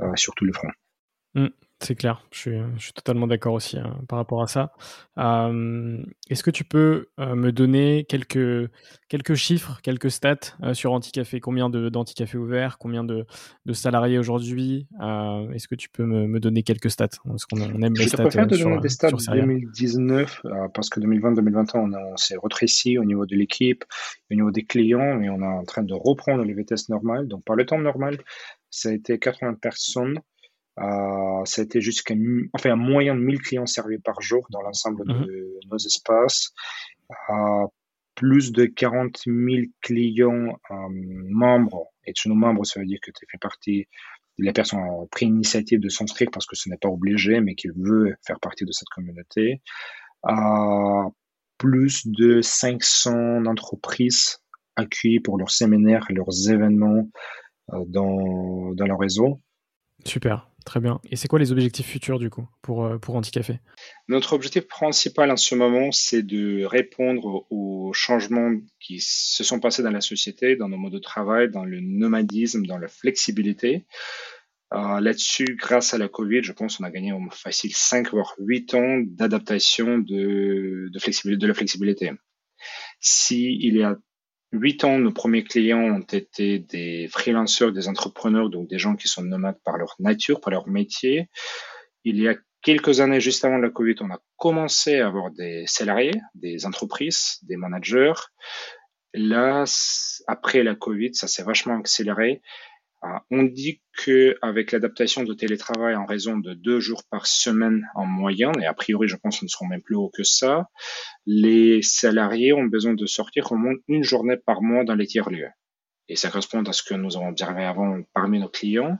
[0.00, 0.72] euh, sur tous les fronts.
[1.34, 1.46] Mmh.
[1.82, 4.72] C'est clair, je suis, je suis, totalement d'accord aussi hein, par rapport à ça.
[5.16, 8.70] Est-ce que tu peux me donner quelques,
[9.08, 11.40] quelques chiffres, quelques stats sur Anticafé?
[11.40, 12.76] Combien d'Anticafé ouverts?
[12.78, 13.24] Combien de,
[13.64, 14.88] de salariés aujourd'hui?
[15.00, 17.08] Est-ce que tu peux me, me, donner quelques stats?
[17.24, 18.18] Parce qu'on aime les stats.
[18.18, 20.42] Je préfère te donner des stats 2019
[20.74, 23.84] parce que 2020-2021, on, on s'est retréci au niveau de l'équipe,
[24.30, 27.26] au niveau des clients, et on est en train de reprendre les vitesses normales.
[27.26, 28.18] Donc par le temps normal,
[28.68, 30.20] ça a été 80 personnes
[30.80, 32.14] euh, ça a été jusqu'à
[32.52, 35.68] enfin, un moyen de 1000 clients servis par jour dans l'ensemble de mhm.
[35.70, 36.52] nos espaces.
[37.30, 37.66] Euh,
[38.14, 41.86] plus de 40 000 clients euh, membres.
[42.06, 43.86] Et chez nos membres, ça veut dire que tu fais partie
[44.42, 47.68] la personne a pris l'initiative de s'inscrire parce que ce n'est pas obligé, mais qui
[47.68, 49.62] veut faire partie de cette communauté.
[50.26, 51.10] Euh,
[51.58, 54.38] plus de 500 entreprises
[54.76, 57.08] accueillies pour leurs séminaires, leurs événements
[57.72, 59.40] euh, dans, dans leur réseau.
[60.04, 60.49] Super.
[60.64, 61.00] Très bien.
[61.10, 63.60] Et c'est quoi les objectifs futurs du coup pour, euh, pour Anticafé?
[64.08, 69.82] Notre objectif principal en ce moment, c'est de répondre aux changements qui se sont passés
[69.82, 73.86] dans la société, dans nos modes de travail, dans le nomadisme, dans la flexibilité.
[74.74, 78.74] Euh, Là-dessus, grâce à la Covid, je pense qu'on a gagné facile 5 voire 8
[78.74, 82.12] ans d'adaptation de, de, de la flexibilité.
[83.00, 83.96] S'il y a
[84.52, 89.08] huit ans, nos premiers clients ont été des freelancers, des entrepreneurs, donc des gens qui
[89.08, 91.28] sont nomades par leur nature, par leur métier.
[92.04, 95.64] Il y a quelques années, juste avant la Covid, on a commencé à avoir des
[95.66, 98.14] salariés, des entreprises, des managers.
[99.14, 99.64] Là,
[100.26, 102.42] après la Covid, ça s'est vachement accéléré.
[103.02, 107.86] Ah, on dit que avec l'adaptation de télétravail en raison de deux jours par semaine
[107.94, 110.68] en moyenne, et a priori, je pense que nous serons même plus haut que ça,
[111.24, 115.48] les salariés ont besoin de sortir au moins une journée par mois dans les tiers-lieux.
[116.08, 118.98] Et ça correspond à ce que nous avons observé avant parmi nos clients.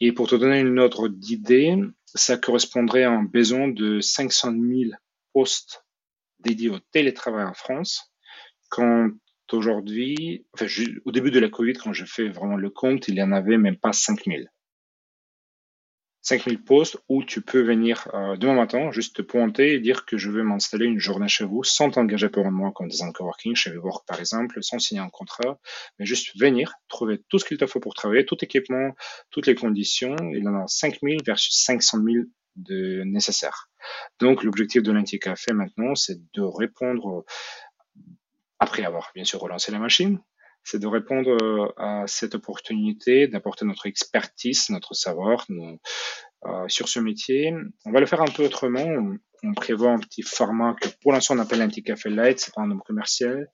[0.00, 4.92] Et pour te donner une autre idée, ça correspondrait à un besoin de 500 000
[5.34, 5.84] postes
[6.38, 8.12] dédiés au télétravail en France,
[8.70, 9.10] quand
[9.54, 10.46] aujourd'hui,
[11.04, 13.58] au début de la Covid, quand je fais vraiment le compte, il y en avait
[13.58, 14.50] même pas 5000.
[16.26, 20.18] 5000 postes où tu peux venir euh, demain matin, juste te pointer et dire que
[20.18, 23.54] je veux m'installer une journée chez vous sans t'engager pour un mois comme des coworking,
[23.54, 25.60] chez WeWork par exemple, sans signer un contrat,
[26.00, 28.90] mais juste venir, trouver tout ce qu'il te faut pour travailler, tout équipement,
[29.30, 30.16] toutes les conditions.
[30.32, 32.24] Il y en a 5000 versus 500 000
[32.56, 33.68] de nécessaires.
[34.18, 37.24] Donc l'objectif de l'Anti-Café maintenant, c'est de répondre
[38.58, 40.18] après avoir bien sûr relancé la machine,
[40.66, 46.98] c'est de répondre euh, à cette opportunité, d'apporter notre expertise, notre savoir euh, sur ce
[46.98, 47.54] métier.
[47.84, 48.84] On va le faire un peu autrement.
[48.84, 49.18] On,
[49.54, 52.62] prévoit un petit format que pour l'instant on appelle un petit café light, c'est pas
[52.62, 53.46] un nom commercial,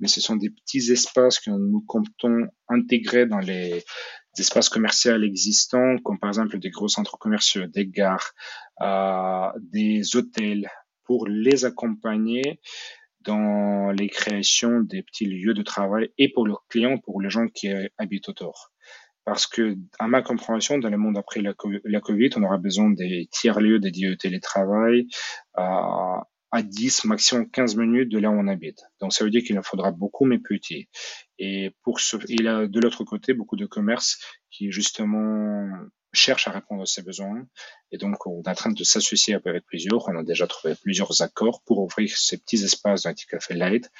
[0.00, 3.84] mais ce sont des petits espaces que nous comptons intégrer dans les
[4.36, 8.32] espaces commerciaux existants, comme par exemple des gros centres commerciaux, des gares,
[8.80, 10.68] euh, des hôtels,
[11.06, 12.60] pour les accompagner
[13.26, 17.48] dans les créations des petits lieux de travail et pour leurs clients, pour les gens
[17.48, 18.70] qui habitent autour.
[19.24, 23.28] Parce que, à ma compréhension, dans le monde après la, Covid, on aura besoin des
[23.32, 25.08] tiers-lieux dédiés au télétravail
[25.54, 28.82] à, à 10, maximum 15 minutes de là où on habite.
[29.00, 30.88] Donc, ça veut dire qu'il en faudra beaucoup, mais petits.
[31.40, 35.68] Et pour ce, il a de l'autre côté beaucoup de commerces qui, justement,
[36.16, 37.46] cherche à répondre à ses besoins.
[37.92, 40.08] Et donc, on est en train de s'associer avec plusieurs.
[40.08, 43.90] On a déjà trouvé plusieurs accords pour ouvrir ces petits espaces d'un petit café light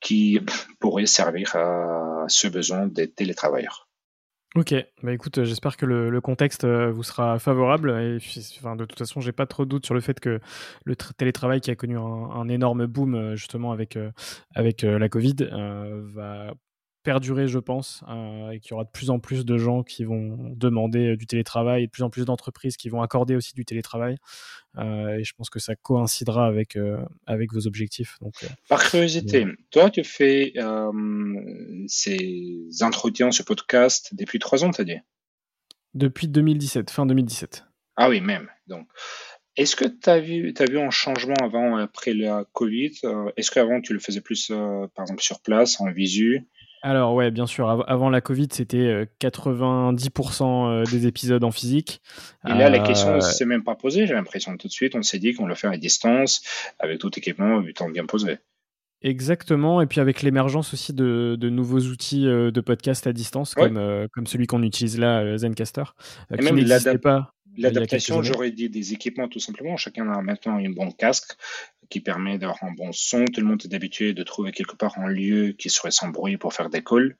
[0.00, 0.40] qui
[0.78, 3.86] pourraient servir à ce besoin des télétravailleurs.
[4.56, 7.90] Ok, bah écoute, j'espère que le, contexte euh, vous sera favorable.
[8.58, 10.40] Enfin, de toute façon, j'ai pas trop de doute sur le fait que
[10.84, 14.10] le télétravail qui a connu un, énorme boom euh, justement avec, euh,
[14.54, 15.36] avec la Covid
[16.14, 16.54] va
[17.06, 20.02] perdurer, je pense, euh, et qu'il y aura de plus en plus de gens qui
[20.02, 23.54] vont demander euh, du télétravail et de plus en plus d'entreprises qui vont accorder aussi
[23.54, 24.16] du télétravail.
[24.76, 26.76] Euh, et je pense que ça coïncidera avec,
[27.26, 28.16] avec vos objectifs.
[28.20, 28.34] Donc,
[28.68, 30.52] Par curiosité, toi, tu fais
[31.86, 34.98] ces entretiens, ce podcast depuis trois ans, tu as dit?
[35.94, 37.66] Depuis 2017, fin 2017.
[37.94, 38.48] Ah oui, même.
[38.66, 38.88] Donc,
[39.54, 42.98] est-ce que tu as vu, as vu un changement avant, après la Covid?
[43.36, 46.48] Est-ce qu'avant, tu le faisais plus, par exemple, sur place, en visu?
[46.86, 47.68] Alors ouais, bien sûr.
[47.68, 52.00] avant la Covid, c'était 90% euh, euh, des épisodes en physique.
[52.46, 54.06] Et là, la question ne euh, s'est même pas posée.
[54.06, 56.42] J'ai l'impression tout de suite, on s'est dit qu'on le fait à distance,
[56.78, 58.38] avec tout équipement, du temps bien posé.
[59.02, 64.26] Exactement, et puis avec l'émergence aussi de, nouveaux outils de podcast à distance, comme, comme
[64.26, 65.84] celui qu'on utilise là, Zencaster,
[66.32, 67.32] et qui n'existait pas.
[67.58, 69.76] L'adaptation, j'aurais dit des équipements tout simplement.
[69.76, 71.36] Chacun a maintenant un bon casque
[71.88, 73.24] qui permet d'avoir un bon son.
[73.24, 76.36] Tout le monde est habitué de trouver quelque part un lieu qui serait sans bruit
[76.36, 77.16] pour faire des calls.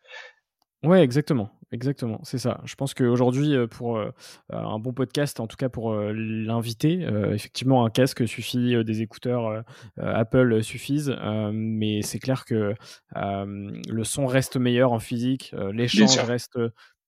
[0.83, 2.61] Ouais, exactement, exactement, c'est ça.
[2.64, 4.12] Je pense qu'aujourd'hui, euh, pour euh,
[4.50, 7.00] un bon podcast, en tout cas pour euh, l'inviter,
[7.33, 9.64] effectivement, un casque suffit, des écouteurs
[9.96, 11.16] Apple suffisent,
[11.52, 12.74] mais c'est clair que
[13.14, 16.59] le son reste meilleur en physique, l'échange reste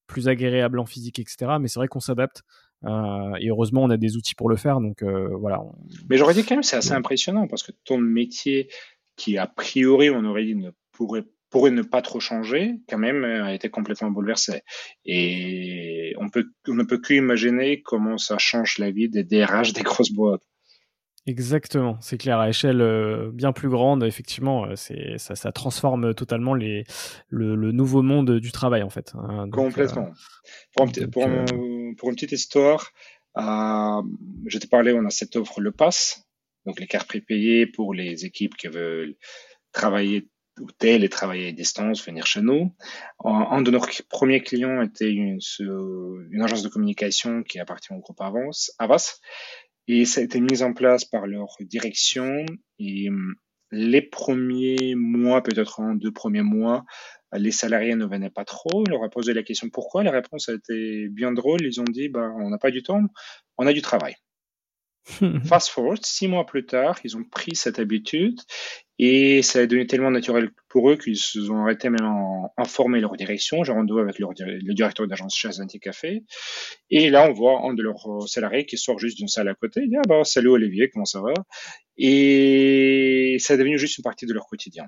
[0.06, 1.58] plus agréable en physique, etc.
[1.60, 2.42] Mais c'est vrai qu'on s'adapte.
[2.84, 4.80] Euh, et heureusement, on a des outils pour le faire.
[4.80, 5.62] Donc euh, voilà.
[6.08, 8.68] Mais j'aurais dit quand même, c'est assez impressionnant parce que ton métier,
[9.16, 13.24] qui a priori, on aurait dit ne pourrait pourrait ne pas trop changer, quand même,
[13.24, 14.62] euh, a été complètement bouleversé.
[15.04, 19.82] Et on peut, on ne peut qu'imaginer comment ça change la vie des DRH des
[19.82, 20.42] grosses boîtes.
[21.28, 22.38] Exactement, c'est clair.
[22.38, 26.84] À échelle euh, bien plus grande, effectivement, euh, c'est ça, ça, transforme totalement les,
[27.28, 29.12] le, le, nouveau monde du travail, en fait.
[29.14, 29.46] Hein.
[29.52, 30.08] Complètement.
[30.80, 31.58] Euh, pour, un, pour,
[31.96, 32.92] pour, une petite histoire,
[33.36, 34.02] euh,
[34.46, 36.26] je t'ai parlé, on a cette offre Le Pass,
[36.66, 39.16] donc les cartes prépayées pour les équipes qui veulent
[39.72, 40.28] travailler
[40.60, 42.74] ou et travailler à distance, venir chez nous.
[43.24, 45.38] Un, de nos premiers clients était une,
[46.42, 49.20] agence de communication qui appartient au groupe Avance, Avas
[49.86, 52.44] et ça a été mis en place par leur direction.
[52.78, 53.08] Et
[53.70, 56.84] les premiers mois, peut-être en deux premiers mois,
[57.32, 58.82] les salariés ne venaient pas trop.
[58.86, 60.02] On leur a posé la question pourquoi?
[60.02, 61.62] La réponse a été bien drôle.
[61.62, 63.02] Ils ont dit bah, on n'a pas du temps,
[63.56, 64.16] on a du travail.
[65.44, 68.38] Fast forward, six mois plus tard, ils ont pris cette habitude
[68.98, 73.00] et ça est devenu tellement naturel pour eux qu'ils se sont arrêtés maintenant à former
[73.00, 73.64] leur direction.
[73.64, 75.48] J'ai rendez-vous avec leur, le directeur d'agence chez
[75.80, 76.24] Café.
[76.90, 79.82] Et là, on voit un de leurs salariés qui sort juste d'une salle à côté.
[79.82, 81.32] Il dit, ah bah, salut Olivier, comment ça va?
[81.96, 84.84] Et ça est devenu juste une partie de leur quotidien.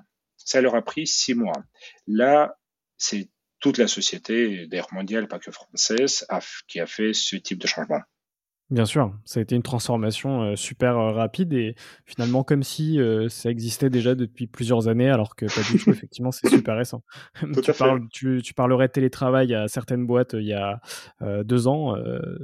[0.51, 1.63] Ça leur a pris six mois.
[2.07, 2.57] Là,
[2.97, 3.29] c'est
[3.61, 6.27] toute la société, d'ailleurs mondiale, pas que française,
[6.67, 8.01] qui a fait ce type de changement.
[8.71, 13.01] Bien sûr, ça a été une transformation euh, super euh, rapide et finalement comme si
[13.01, 16.77] euh, ça existait déjà depuis plusieurs années alors que pas du tout, effectivement c'est super
[16.77, 17.03] récent.
[17.61, 20.79] tu, parles, tu, tu, parlerais de télétravail à certaines boîtes il y a
[21.43, 21.97] deux ans,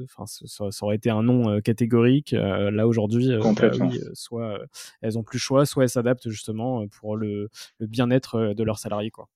[0.03, 2.31] enfin ça, ça, aurait été un nom catégorique.
[2.31, 3.71] là aujourd'hui, bah
[4.13, 4.59] soit
[5.01, 7.49] elles ont plus le choix, soit elles s'adaptent justement pour le,
[7.79, 9.11] le bien-être de leurs salariés.
[9.11, 9.29] Quoi.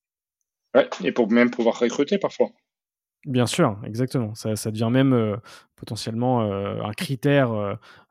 [0.76, 2.52] Ouais, et pour même pouvoir recruter parfois.
[3.26, 4.34] Bien sûr, exactement.
[4.34, 5.38] Ça, ça devient même euh,
[5.76, 7.52] potentiellement euh, un critère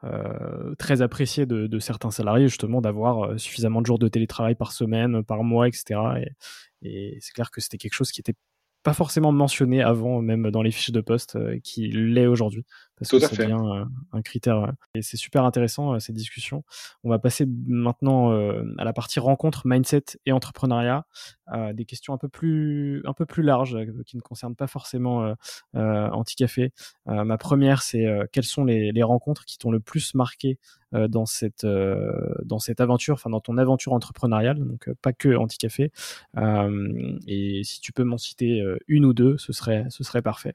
[0.04, 5.24] euh, très apprécié de, certains salariés, justement, d'avoir suffisamment de jours de télétravail par semaine,
[5.24, 6.00] par mois, etc.
[6.82, 8.36] Et, et c'est clair que c'était quelque chose qui était
[8.84, 12.64] pas forcément mentionné avant, même dans les fiches de poste, qui l'est aujourd'hui
[13.00, 14.72] parce que ça devient euh, un critère.
[14.94, 16.64] Et c'est super intéressant euh, ces discussions.
[17.02, 21.06] On va passer maintenant euh, à la partie rencontre, mindset et entrepreneuriat,
[21.72, 23.76] des questions un peu plus un peu plus larges
[24.06, 25.34] qui ne concernent pas forcément
[25.74, 26.72] Anticafé.
[27.06, 30.60] ma première, c'est quelles sont les, les, rencontres qui t'ont le plus marqué
[30.92, 35.90] dans cette dans cette aventure, enfin dans ton aventure entrepreneuriale, donc pas que Anticafé.
[37.26, 40.54] et si tu peux m'en citer une ou deux, ce serait ce serait parfait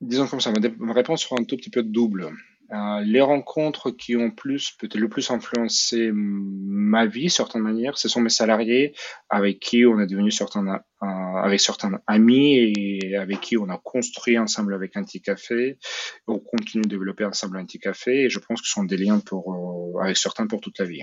[0.00, 2.30] disons comme ça, ma, réponse sera un tout petit peu double.
[2.72, 8.08] Euh, les rencontres qui ont plus, peut-être le plus influencé ma vie, certaines manières, ce
[8.08, 8.94] sont mes salariés
[9.28, 13.78] avec qui on est devenu certains, euh, avec certains amis et avec qui on a
[13.82, 15.78] construit ensemble avec Anticafé.
[16.28, 19.52] On continue de développer ensemble Anticafé et je pense que ce sont des liens pour,
[19.52, 21.02] euh, avec certains pour toute la vie.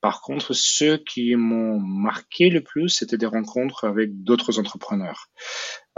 [0.00, 5.28] Par contre, ceux qui m'ont marqué le plus, c'était des rencontres avec d'autres entrepreneurs.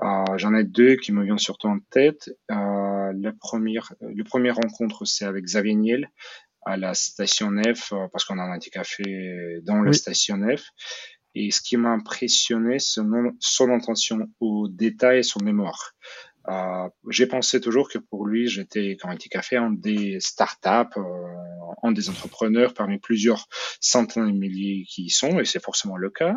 [0.03, 2.31] Euh, J'en ai deux qui me viennent surtout en tête.
[2.51, 6.11] Euh, la première, le premier rencontre, c'est avec Xavier Niel
[6.65, 10.71] à la station F, euh, parce qu'on a un petit café dans la station F.
[11.35, 13.01] Et ce qui m'a impressionné, c'est
[13.41, 15.93] son intention au détail et son mémoire.
[16.49, 21.03] Euh, j'ai pensé toujours que pour lui, j'étais quand petit café un des startups, euh,
[21.83, 23.47] un des entrepreneurs parmi plusieurs
[23.81, 26.37] centaines de milliers qui y sont, et c'est forcément le cas.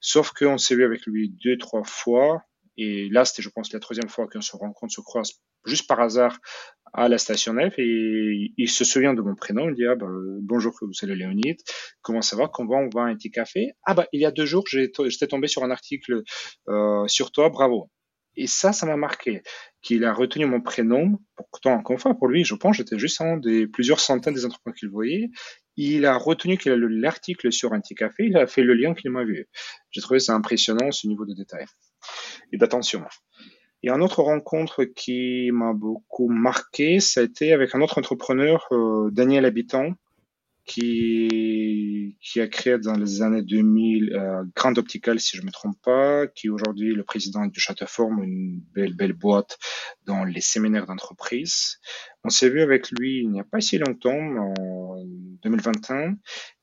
[0.00, 2.42] Sauf qu'on s'est vu avec lui deux, trois fois,
[2.76, 5.32] et là, c'était, je pense, la troisième fois qu'on se rencontre, se croise
[5.64, 6.38] juste par hasard
[6.94, 9.68] à la station F et il se souvient de mon prénom.
[9.68, 10.06] Il dit ah bah,
[10.42, 11.58] bonjour, c'est le Léonide.
[12.02, 13.72] Comment ça va Comment on va un petit café?
[13.84, 16.22] Ah bah il y a deux jours, j'étais tombé sur un article
[16.68, 17.50] euh, sur toi.
[17.50, 17.90] Bravo.
[18.38, 19.42] Et ça, ça m'a marqué.
[19.82, 21.18] Qu'il a retenu mon prénom.
[21.34, 24.46] Pourtant, encore une fois, pour lui, je pense, j'étais juste un des plusieurs centaines des
[24.46, 25.30] entrepreneurs qu'il voyait.
[25.76, 28.26] Il a retenu qu'il a l'article sur un petit café.
[28.26, 29.48] Il a fait le lien qu'il m'a vu.
[29.90, 31.66] J'ai trouvé ça impressionnant, ce niveau de détail
[32.52, 33.04] et d'attention.
[33.82, 38.66] Et une autre rencontre qui m'a beaucoup marqué, ça a été avec un autre entrepreneur,
[38.70, 39.94] euh, Daniel Habitant,
[40.68, 45.80] qui, qui a créé dans les années 2000 euh, Grand Optical, si je me trompe
[45.82, 49.58] pas, qui est aujourd'hui le président du Châteauforme, une belle, belle boîte
[50.04, 51.78] dans les séminaires d'entreprise.
[52.22, 55.02] On s'est vu avec lui il n'y a pas si longtemps, en
[55.42, 56.16] 2021,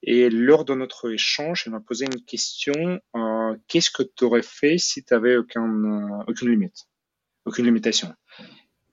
[0.03, 4.43] et lors de notre échange, il m'a posé une question, euh, qu'est-ce que tu aurais
[4.43, 6.85] fait si tu avais aucun, euh, aucune limite,
[7.45, 8.13] aucune limitation?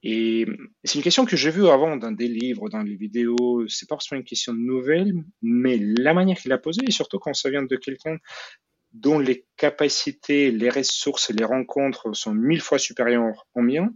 [0.02, 0.46] Et
[0.82, 3.66] c'est une question que j'ai vue avant dans des livres, dans les vidéos.
[3.68, 7.34] C'est pas forcément une question nouvelle, mais la manière qu'il a posée, et surtout quand
[7.34, 8.16] ça vient de quelqu'un
[8.92, 13.92] dont les capacités, les ressources, les rencontres sont mille fois supérieures aux miennes,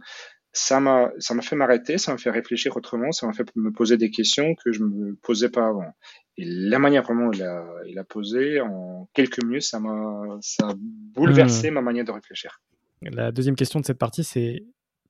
[0.53, 3.71] ça m'a, ça m'a fait m'arrêter, ça m'a fait réfléchir autrement, ça m'a fait me
[3.71, 5.93] poser des questions que je me posais pas avant.
[6.37, 10.69] Et la manière vraiment il a, il a posé, en quelques minutes, ça m'a, ça
[10.69, 11.73] a bouleversé mmh.
[11.73, 12.61] ma manière de réfléchir.
[13.01, 14.63] La deuxième question de cette partie, c'est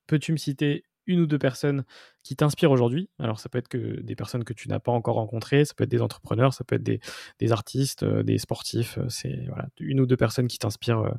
[0.08, 1.84] peux-tu me citer une ou deux personnes
[2.24, 3.10] qui t'inspirent aujourd'hui?
[3.20, 5.86] Alors, ça peut être que des personnes que tu n'as pas encore rencontrées, ça peut
[5.86, 8.97] être des entrepreneurs, ça peut être des, artistes, euh, des sportifs.
[8.97, 11.14] Euh, c'est voilà, une ou deux personnes qui t'inspirent euh,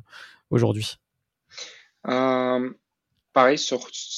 [0.51, 0.97] aujourd'hui.
[2.03, 3.77] pareil, ce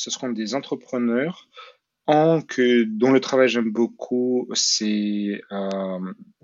[0.09, 1.47] seront des entrepreneurs.
[2.07, 5.41] En que, dont le travail j'aime beaucoup, c'est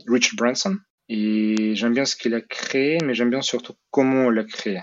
[0.08, 0.78] Richard Branson.
[1.10, 4.82] Et j'aime bien ce qu'il a créé, mais j'aime bien surtout comment on l'a créé.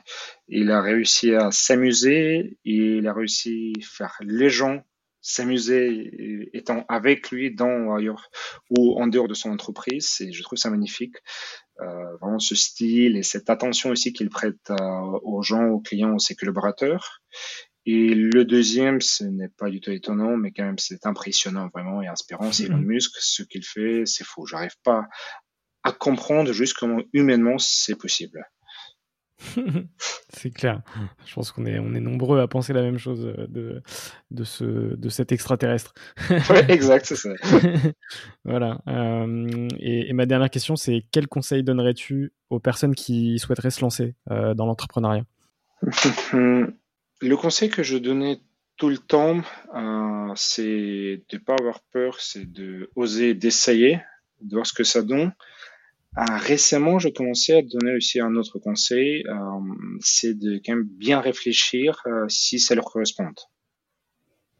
[0.48, 4.84] Il a réussi à s'amuser, il a réussi à faire les gens
[5.24, 8.30] s'amuser étant avec lui dans ailleurs
[8.68, 10.16] ou en dehors de son entreprise.
[10.20, 11.16] Et je trouve ça magnifique.
[11.80, 14.70] Euh, vraiment ce style et cette attention aussi qu'il prête
[15.22, 17.22] aux gens, aux clients, aux ses collaborateurs.
[17.86, 22.02] Et le deuxième, ce n'est pas du tout étonnant, mais quand même, c'est impressionnant vraiment
[22.02, 22.52] et inspirant.
[22.52, 23.12] C'est Elon Musk.
[23.18, 24.46] Ce qu'il fait, c'est fou.
[24.46, 25.04] J'arrive pas
[25.82, 28.44] à comprendre juste comment humainement c'est possible.
[30.28, 30.82] C'est clair.
[31.26, 33.82] Je pense qu'on est, on est nombreux à penser la même chose euh, de,
[34.30, 35.94] de, ce, de cet extraterrestre.
[36.30, 37.30] ouais, exact, c'est ça.
[38.44, 38.80] voilà.
[38.88, 44.14] Euh, et, ma dernière question, c'est quel conseil donnerais-tu aux personnes qui souhaiteraient se lancer
[44.30, 45.24] euh, dans l'entrepreneuriat?
[47.20, 48.40] Le conseil que je donnais
[48.76, 49.40] tout le temps,
[50.34, 54.00] c'est de ne pas avoir peur, c'est de oser, d'essayer,
[54.42, 55.32] de voir ce que ça donne.
[56.16, 59.34] Ah, récemment, je commençais à donner aussi un autre conseil, euh,
[60.00, 63.32] c'est de quand même bien réfléchir euh, si ça leur correspond.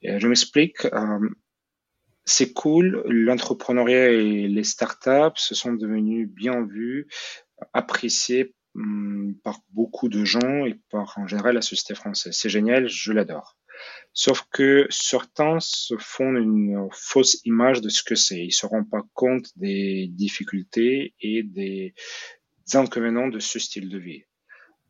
[0.02, 0.84] Je m'explique.
[0.86, 1.28] Euh,
[2.24, 7.07] c'est cool, l'entrepreneuriat et les startups se sont devenus bien vus,
[7.72, 12.34] appréciés hum, par beaucoup de gens et par en général la société française.
[12.36, 13.57] C'est génial, je l'adore.
[14.16, 18.44] Sauf que certains se font une fausse image de ce que c'est.
[18.44, 21.94] Ils se rendent pas compte des difficultés et des
[22.72, 24.22] inconvénients de ce style de vie.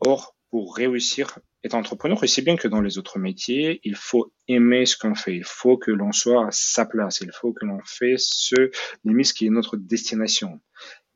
[0.00, 4.84] Or, pour réussir, être entrepreneur, aussi bien que dans les autres métiers, il faut aimer
[4.84, 5.34] ce qu'on fait.
[5.34, 7.22] Il faut que l'on soit à sa place.
[7.22, 8.70] Il faut que l'on fait ce,
[9.04, 10.60] limite, qui est notre destination.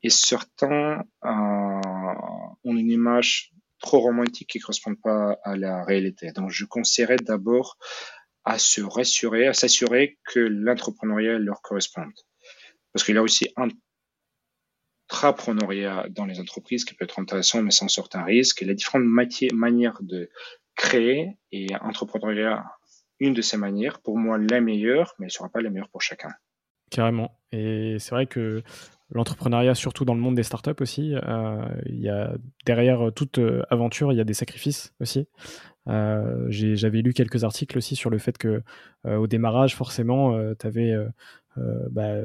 [0.01, 1.29] Et certains euh,
[2.63, 6.31] ont une image trop romantiques qui correspondent pas à la réalité.
[6.31, 7.77] Donc, je conseillerais d'abord
[8.45, 12.13] à se rassurer, à s'assurer que l'entrepreneuriat leur corresponde.
[12.93, 13.69] Parce qu'il y a aussi un
[15.09, 18.61] intrapreneuriat dans les entreprises qui peut être intéressant, mais sans certain risque.
[18.61, 20.29] Et les différentes manières de
[20.75, 22.63] créer et entrepreneuriat,
[23.19, 25.89] une de ces manières, pour moi, la meilleure, mais elle ne sera pas la meilleure
[25.89, 26.29] pour chacun.
[26.89, 27.37] Carrément.
[27.51, 28.63] Et c'est vrai que
[29.11, 32.33] l'entrepreneuriat, surtout dans le monde des startups aussi, euh, il y a
[32.65, 35.27] derrière toute euh, aventure, il y a des sacrifices aussi.
[35.87, 38.61] Euh, j'avais lu quelques articles aussi sur le fait que
[39.05, 40.93] au démarrage, forcément, tu avais
[41.55, 42.15] bah,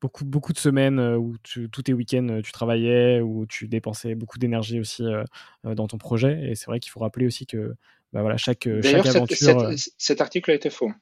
[0.00, 4.80] beaucoup, beaucoup de semaines où tous tes week-ends tu travaillais, où tu dépensais beaucoup d'énergie
[4.80, 5.04] aussi
[5.64, 6.50] dans ton projet.
[6.50, 7.74] Et c'est vrai qu'il faut rappeler aussi que
[8.12, 9.72] bah, voilà, chaque, chaque aventure.
[9.98, 10.92] cet article a été faux.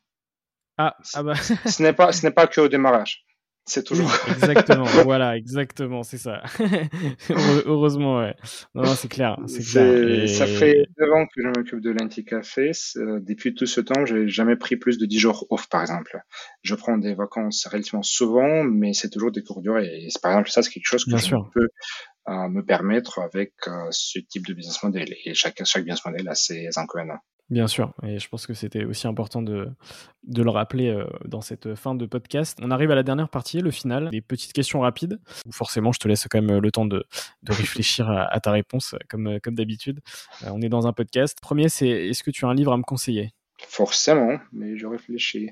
[0.78, 1.34] Ah, ah bah.
[1.34, 3.26] ce n'est pas, ce n'est pas que au démarrage.
[3.68, 4.10] C'est toujours.
[4.28, 6.42] exactement, voilà, exactement, c'est ça.
[7.66, 8.34] Heureusement, ouais.
[8.74, 9.36] Non, c'est clair.
[9.36, 10.28] clair.
[10.28, 12.70] Ça fait deux ans que je m'occupe de l'anti-café.
[12.96, 16.18] Euh, depuis tout ce temps, j'ai jamais pris plus de 10 jours off, par exemple.
[16.62, 19.86] Je prends des vacances relativement souvent, mais c'est toujours des cours durées.
[19.86, 21.68] Et par exemple, ça, c'est quelque chose que je peux
[22.28, 25.14] euh, me permettre avec euh, ce type de business model.
[25.26, 27.20] Et chaque, chaque business model a ses inconvénients.
[27.50, 29.70] Bien sûr, et je pense que c'était aussi important de,
[30.24, 32.58] de le rappeler euh, dans cette fin de podcast.
[32.60, 35.18] On arrive à la dernière partie, le final, des petites questions rapides.
[35.50, 37.06] Forcément, je te laisse quand même le temps de,
[37.42, 40.00] de réfléchir à, ta réponse, comme, comme d'habitude.
[40.44, 41.38] Euh, on est dans un podcast.
[41.40, 43.30] Premier, c'est est-ce que tu as un livre à me conseiller?
[43.66, 45.50] Forcément, mais je réfléchis.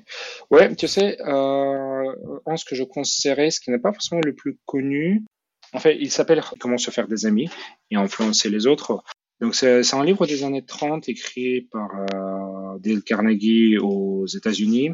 [0.51, 4.59] Ouais, tu sais, euh, ce que je conseillerais, ce qui n'est pas forcément le plus
[4.65, 5.25] connu,
[5.73, 7.49] en fait, il s'appelle Comment se faire des amis
[7.91, 9.03] et influencer les autres.
[9.39, 14.91] Donc c'est un livre des années 30 écrit par euh, Dale Carnegie aux États-Unis.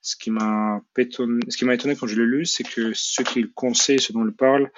[0.00, 4.12] Ce qui m'a étonné, étonné quand je l'ai lu, c'est que ce qu'il conseille, ce
[4.12, 4.70] dont il parle,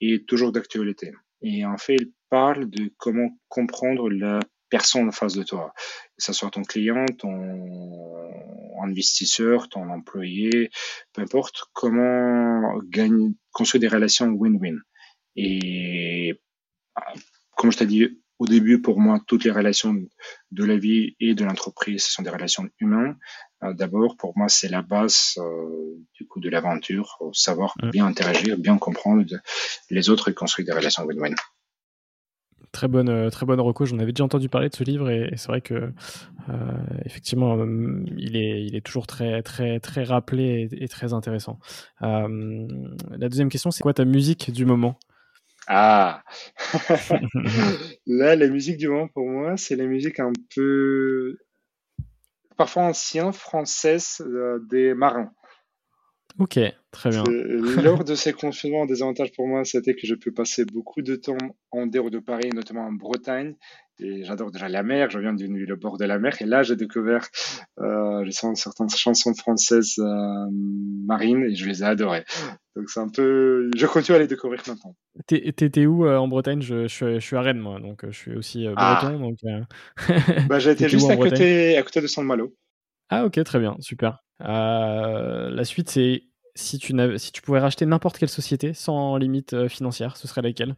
[0.00, 1.12] est toujours d'actualité.
[1.42, 5.74] Et en fait, il parle de comment comprendre la personne en face de toi,
[6.16, 10.70] que ce soit ton client, ton investisseur, ton employé,
[11.12, 14.78] peu importe, comment gagner, construire des relations win-win.
[15.36, 16.40] Et
[17.56, 19.94] comme je t'ai dit au début, pour moi, toutes les relations
[20.50, 23.14] de la vie et de l'entreprise sont des relations humaines.
[23.62, 28.58] Euh, d'abord, pour moi, c'est la base euh, du coup de l'aventure, savoir bien interagir,
[28.58, 29.24] bien comprendre
[29.90, 31.36] les autres et construire des relations win-win.
[32.72, 33.84] Très bonne, euh, très bonne reco.
[33.84, 35.92] J'en avais déjà entendu parler de ce livre et, c'est vrai que
[37.04, 37.64] effectivement,
[38.16, 41.60] il est, il est toujours très, très, très rappelé et, très intéressant.
[42.00, 44.98] la deuxième question, c'est quoi ta musique du moment?
[45.68, 46.22] Ah
[48.06, 51.36] Là, la musique du moment pour moi, c'est la musique un peu
[52.56, 55.32] parfois ancienne française euh, des marins.
[56.38, 56.58] Ok,
[56.90, 57.24] très bien.
[57.82, 61.02] Lors de ces confinements, un des avantages pour moi, c'était que je peux passer beaucoup
[61.02, 61.36] de temps
[61.70, 63.54] en dehors de Paris, notamment en Bretagne.
[63.98, 66.34] Et j'adore déjà la mer, je viens d'une ville au bord de la mer.
[66.40, 67.28] Et là, j'ai découvert
[67.78, 70.48] euh, certaines chansons françaises euh,
[71.06, 72.24] marines et je les ai adorées.
[72.74, 73.70] Donc c'est un peu...
[73.76, 74.96] Je continue à les découvrir maintenant.
[75.26, 76.62] T'étais où euh, en Bretagne?
[76.62, 78.98] Je, je, suis à Rennes, moi, donc euh, je suis aussi ah.
[79.00, 79.20] breton.
[79.20, 79.38] Donc,
[80.48, 82.54] bah, J'étais juste à côté, à côté de Saint-Malo.
[83.14, 84.24] Ah ok, très bien, super.
[84.40, 86.22] Euh, la suite, c'est
[86.54, 90.40] si tu, si tu pouvais racheter n'importe quelle société sans limite euh, financière, ce serait
[90.40, 90.76] laquelle?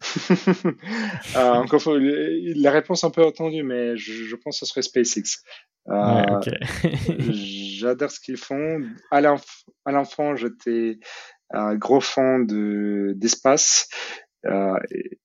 [1.36, 5.42] Euh, encore fois, la réponse un peu attendue, mais je, pense que ce serait SpaceX.
[5.88, 6.22] Euh,
[7.18, 8.80] J'adore ce qu'ils font.
[9.10, 10.98] À l'enfant, j'étais
[11.50, 12.46] un gros fan
[13.14, 13.88] d'espace.
[14.46, 14.78] Euh,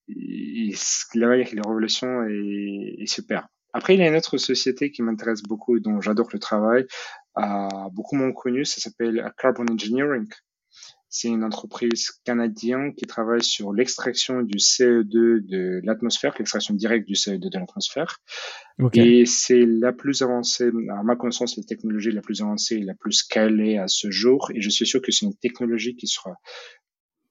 [0.07, 3.47] la manière la révolution est, est, super.
[3.73, 6.85] Après, il y a une autre société qui m'intéresse beaucoup et dont j'adore le travail,
[7.37, 10.27] euh, beaucoup moins connue, ça s'appelle Carbon Engineering.
[11.11, 17.15] C'est une entreprise canadienne qui travaille sur l'extraction du CO2 de l'atmosphère, l'extraction directe du
[17.15, 18.19] CO2 de l'atmosphère.
[18.93, 22.93] Et c'est la plus avancée, à ma connaissance, la technologie la plus avancée et la
[22.93, 24.51] plus scalée à ce jour.
[24.53, 26.35] Et je suis sûr que c'est une technologie qui sera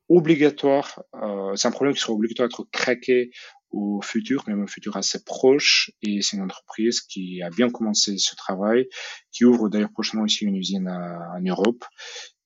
[0.09, 3.30] obligatoire, euh, c'est un problème qui sera obligatoire d'être craqué
[3.71, 5.91] au futur, même au futur assez proche.
[6.03, 8.89] Et c'est une entreprise qui a bien commencé ce travail,
[9.33, 11.85] qui ouvre d'ailleurs prochainement ici une usine en Europe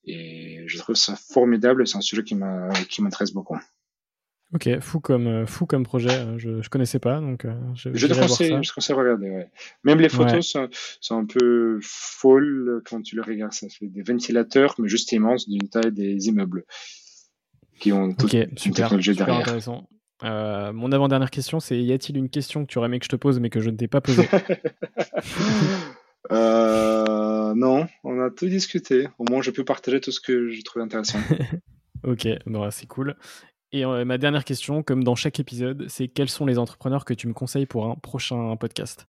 [0.04, 1.86] et je trouve ça formidable.
[1.86, 3.58] C'est un sujet qui m'intéresse beaucoup.
[4.54, 6.10] Ok, fou comme fou comme projet.
[6.10, 7.88] Euh, je je connaissais pas, donc euh, je.
[7.94, 9.30] Je te conseille, je conseille regarder.
[9.30, 9.50] Ouais.
[9.82, 10.68] Même les photos sont,
[11.00, 13.54] sont, un peu folles quand tu les regardes.
[13.54, 16.66] Ça fait des ventilateurs, mais juste immenses, d'une taille des immeubles,
[17.80, 19.42] qui ont toute une technologie super derrière.
[19.42, 19.88] Intéressant.
[20.24, 23.10] Euh, mon avant-dernière question, c'est y a-t-il une question que tu aurais aimé que je
[23.10, 24.28] te pose mais que je ne t'ai pas posée?
[26.30, 29.08] Euh, non, on a tout discuté.
[29.18, 31.18] Au moins, je peux partager tout ce que j'ai trouvé intéressant.
[32.04, 33.16] ok, bon, c'est cool.
[33.72, 37.12] Et euh, ma dernière question, comme dans chaque épisode, c'est quels sont les entrepreneurs que
[37.12, 39.06] tu me conseilles pour un prochain podcast?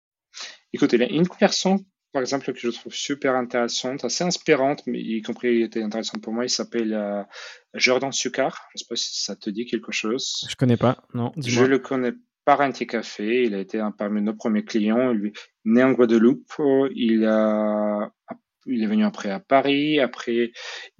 [0.71, 1.79] Écoutez, il y a une personne,
[2.11, 6.33] par exemple, que je trouve super intéressante, assez inspirante, mais y compris était intéressante pour
[6.33, 6.45] moi.
[6.45, 7.23] Il s'appelle euh,
[7.73, 8.67] Jordan Succar.
[8.69, 10.45] Je ne sais pas si ça te dit quelque chose.
[10.49, 11.31] Je connais pas, non.
[11.37, 12.13] Je le connais
[12.45, 13.43] par Anticafé.
[13.43, 15.11] Il a été un parmi nos premiers clients.
[15.11, 15.33] Lui,
[15.65, 16.51] né en Guadeloupe,
[16.95, 18.11] il a
[18.69, 19.99] il est venu après à Paris.
[19.99, 20.51] Après,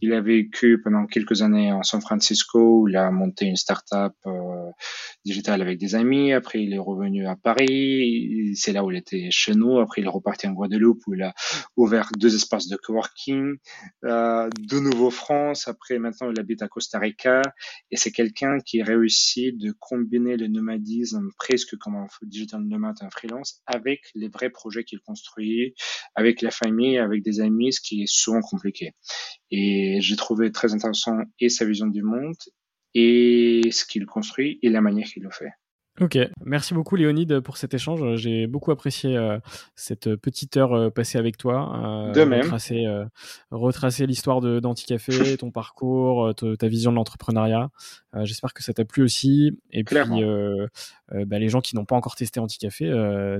[0.01, 4.13] il a vécu pendant quelques années en San Francisco où il a monté une start-up
[4.25, 4.71] euh,
[5.25, 6.33] digitale avec des amis.
[6.33, 8.53] Après, il est revenu à Paris.
[8.55, 9.79] C'est là où il était chez nous.
[9.79, 11.33] Après, il est reparti en Guadeloupe où il a
[11.77, 13.55] ouvert deux espaces de coworking.
[14.05, 15.67] Euh, de nouveau France.
[15.67, 17.41] Après, maintenant, il habite à Costa Rica.
[17.91, 23.09] Et c'est quelqu'un qui réussit de combiner le nomadisme presque comme un digital nomade, un
[23.09, 25.75] freelance, avec les vrais projets qu'il construit,
[26.15, 28.93] avec la famille, avec des amis qui est souvent compliqué.
[29.51, 32.35] Et j'ai trouvé très intéressant et sa vision du monde
[32.95, 35.51] et ce qu'il construit et la manière qu'il le fait.
[36.01, 38.15] Ok, merci beaucoup Léonide pour cet échange.
[38.15, 39.37] J'ai beaucoup apprécié euh,
[39.75, 42.07] cette petite heure euh, passée avec toi.
[42.07, 42.43] Euh, de même.
[42.43, 42.85] Retracer,
[43.51, 47.69] retracer l'histoire d'Anticafé, ton parcours, ta vision de l'entrepreneuriat.
[48.23, 49.59] J'espère que ça t'a plu aussi.
[49.71, 52.89] Et puis, bah, les gens qui n'ont pas encore testé Anticafé,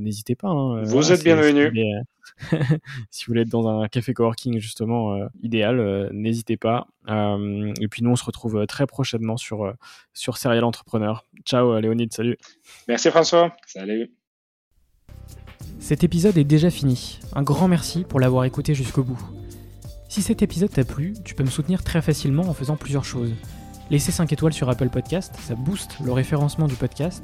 [0.01, 0.49] n'hésitez pas.
[0.49, 0.83] Hein.
[0.83, 1.71] Vous êtes bienvenus.
[3.09, 6.87] si vous voulez être dans un café coworking justement idéal, n'hésitez pas.
[7.07, 9.73] et puis nous, on se retrouve très prochainement sur,
[10.13, 11.25] sur Serial Entrepreneur.
[11.45, 12.37] Ciao Léonide, salut.
[12.87, 14.11] Merci François, salut.
[15.79, 17.19] Cet épisode est déjà fini.
[17.33, 19.19] Un grand merci pour l'avoir écouté jusqu'au bout.
[20.09, 23.31] Si cet épisode t'a plu, tu peux me soutenir très facilement en faisant plusieurs choses.
[23.89, 27.23] Laisser 5 étoiles sur Apple Podcast, ça booste le référencement du podcast.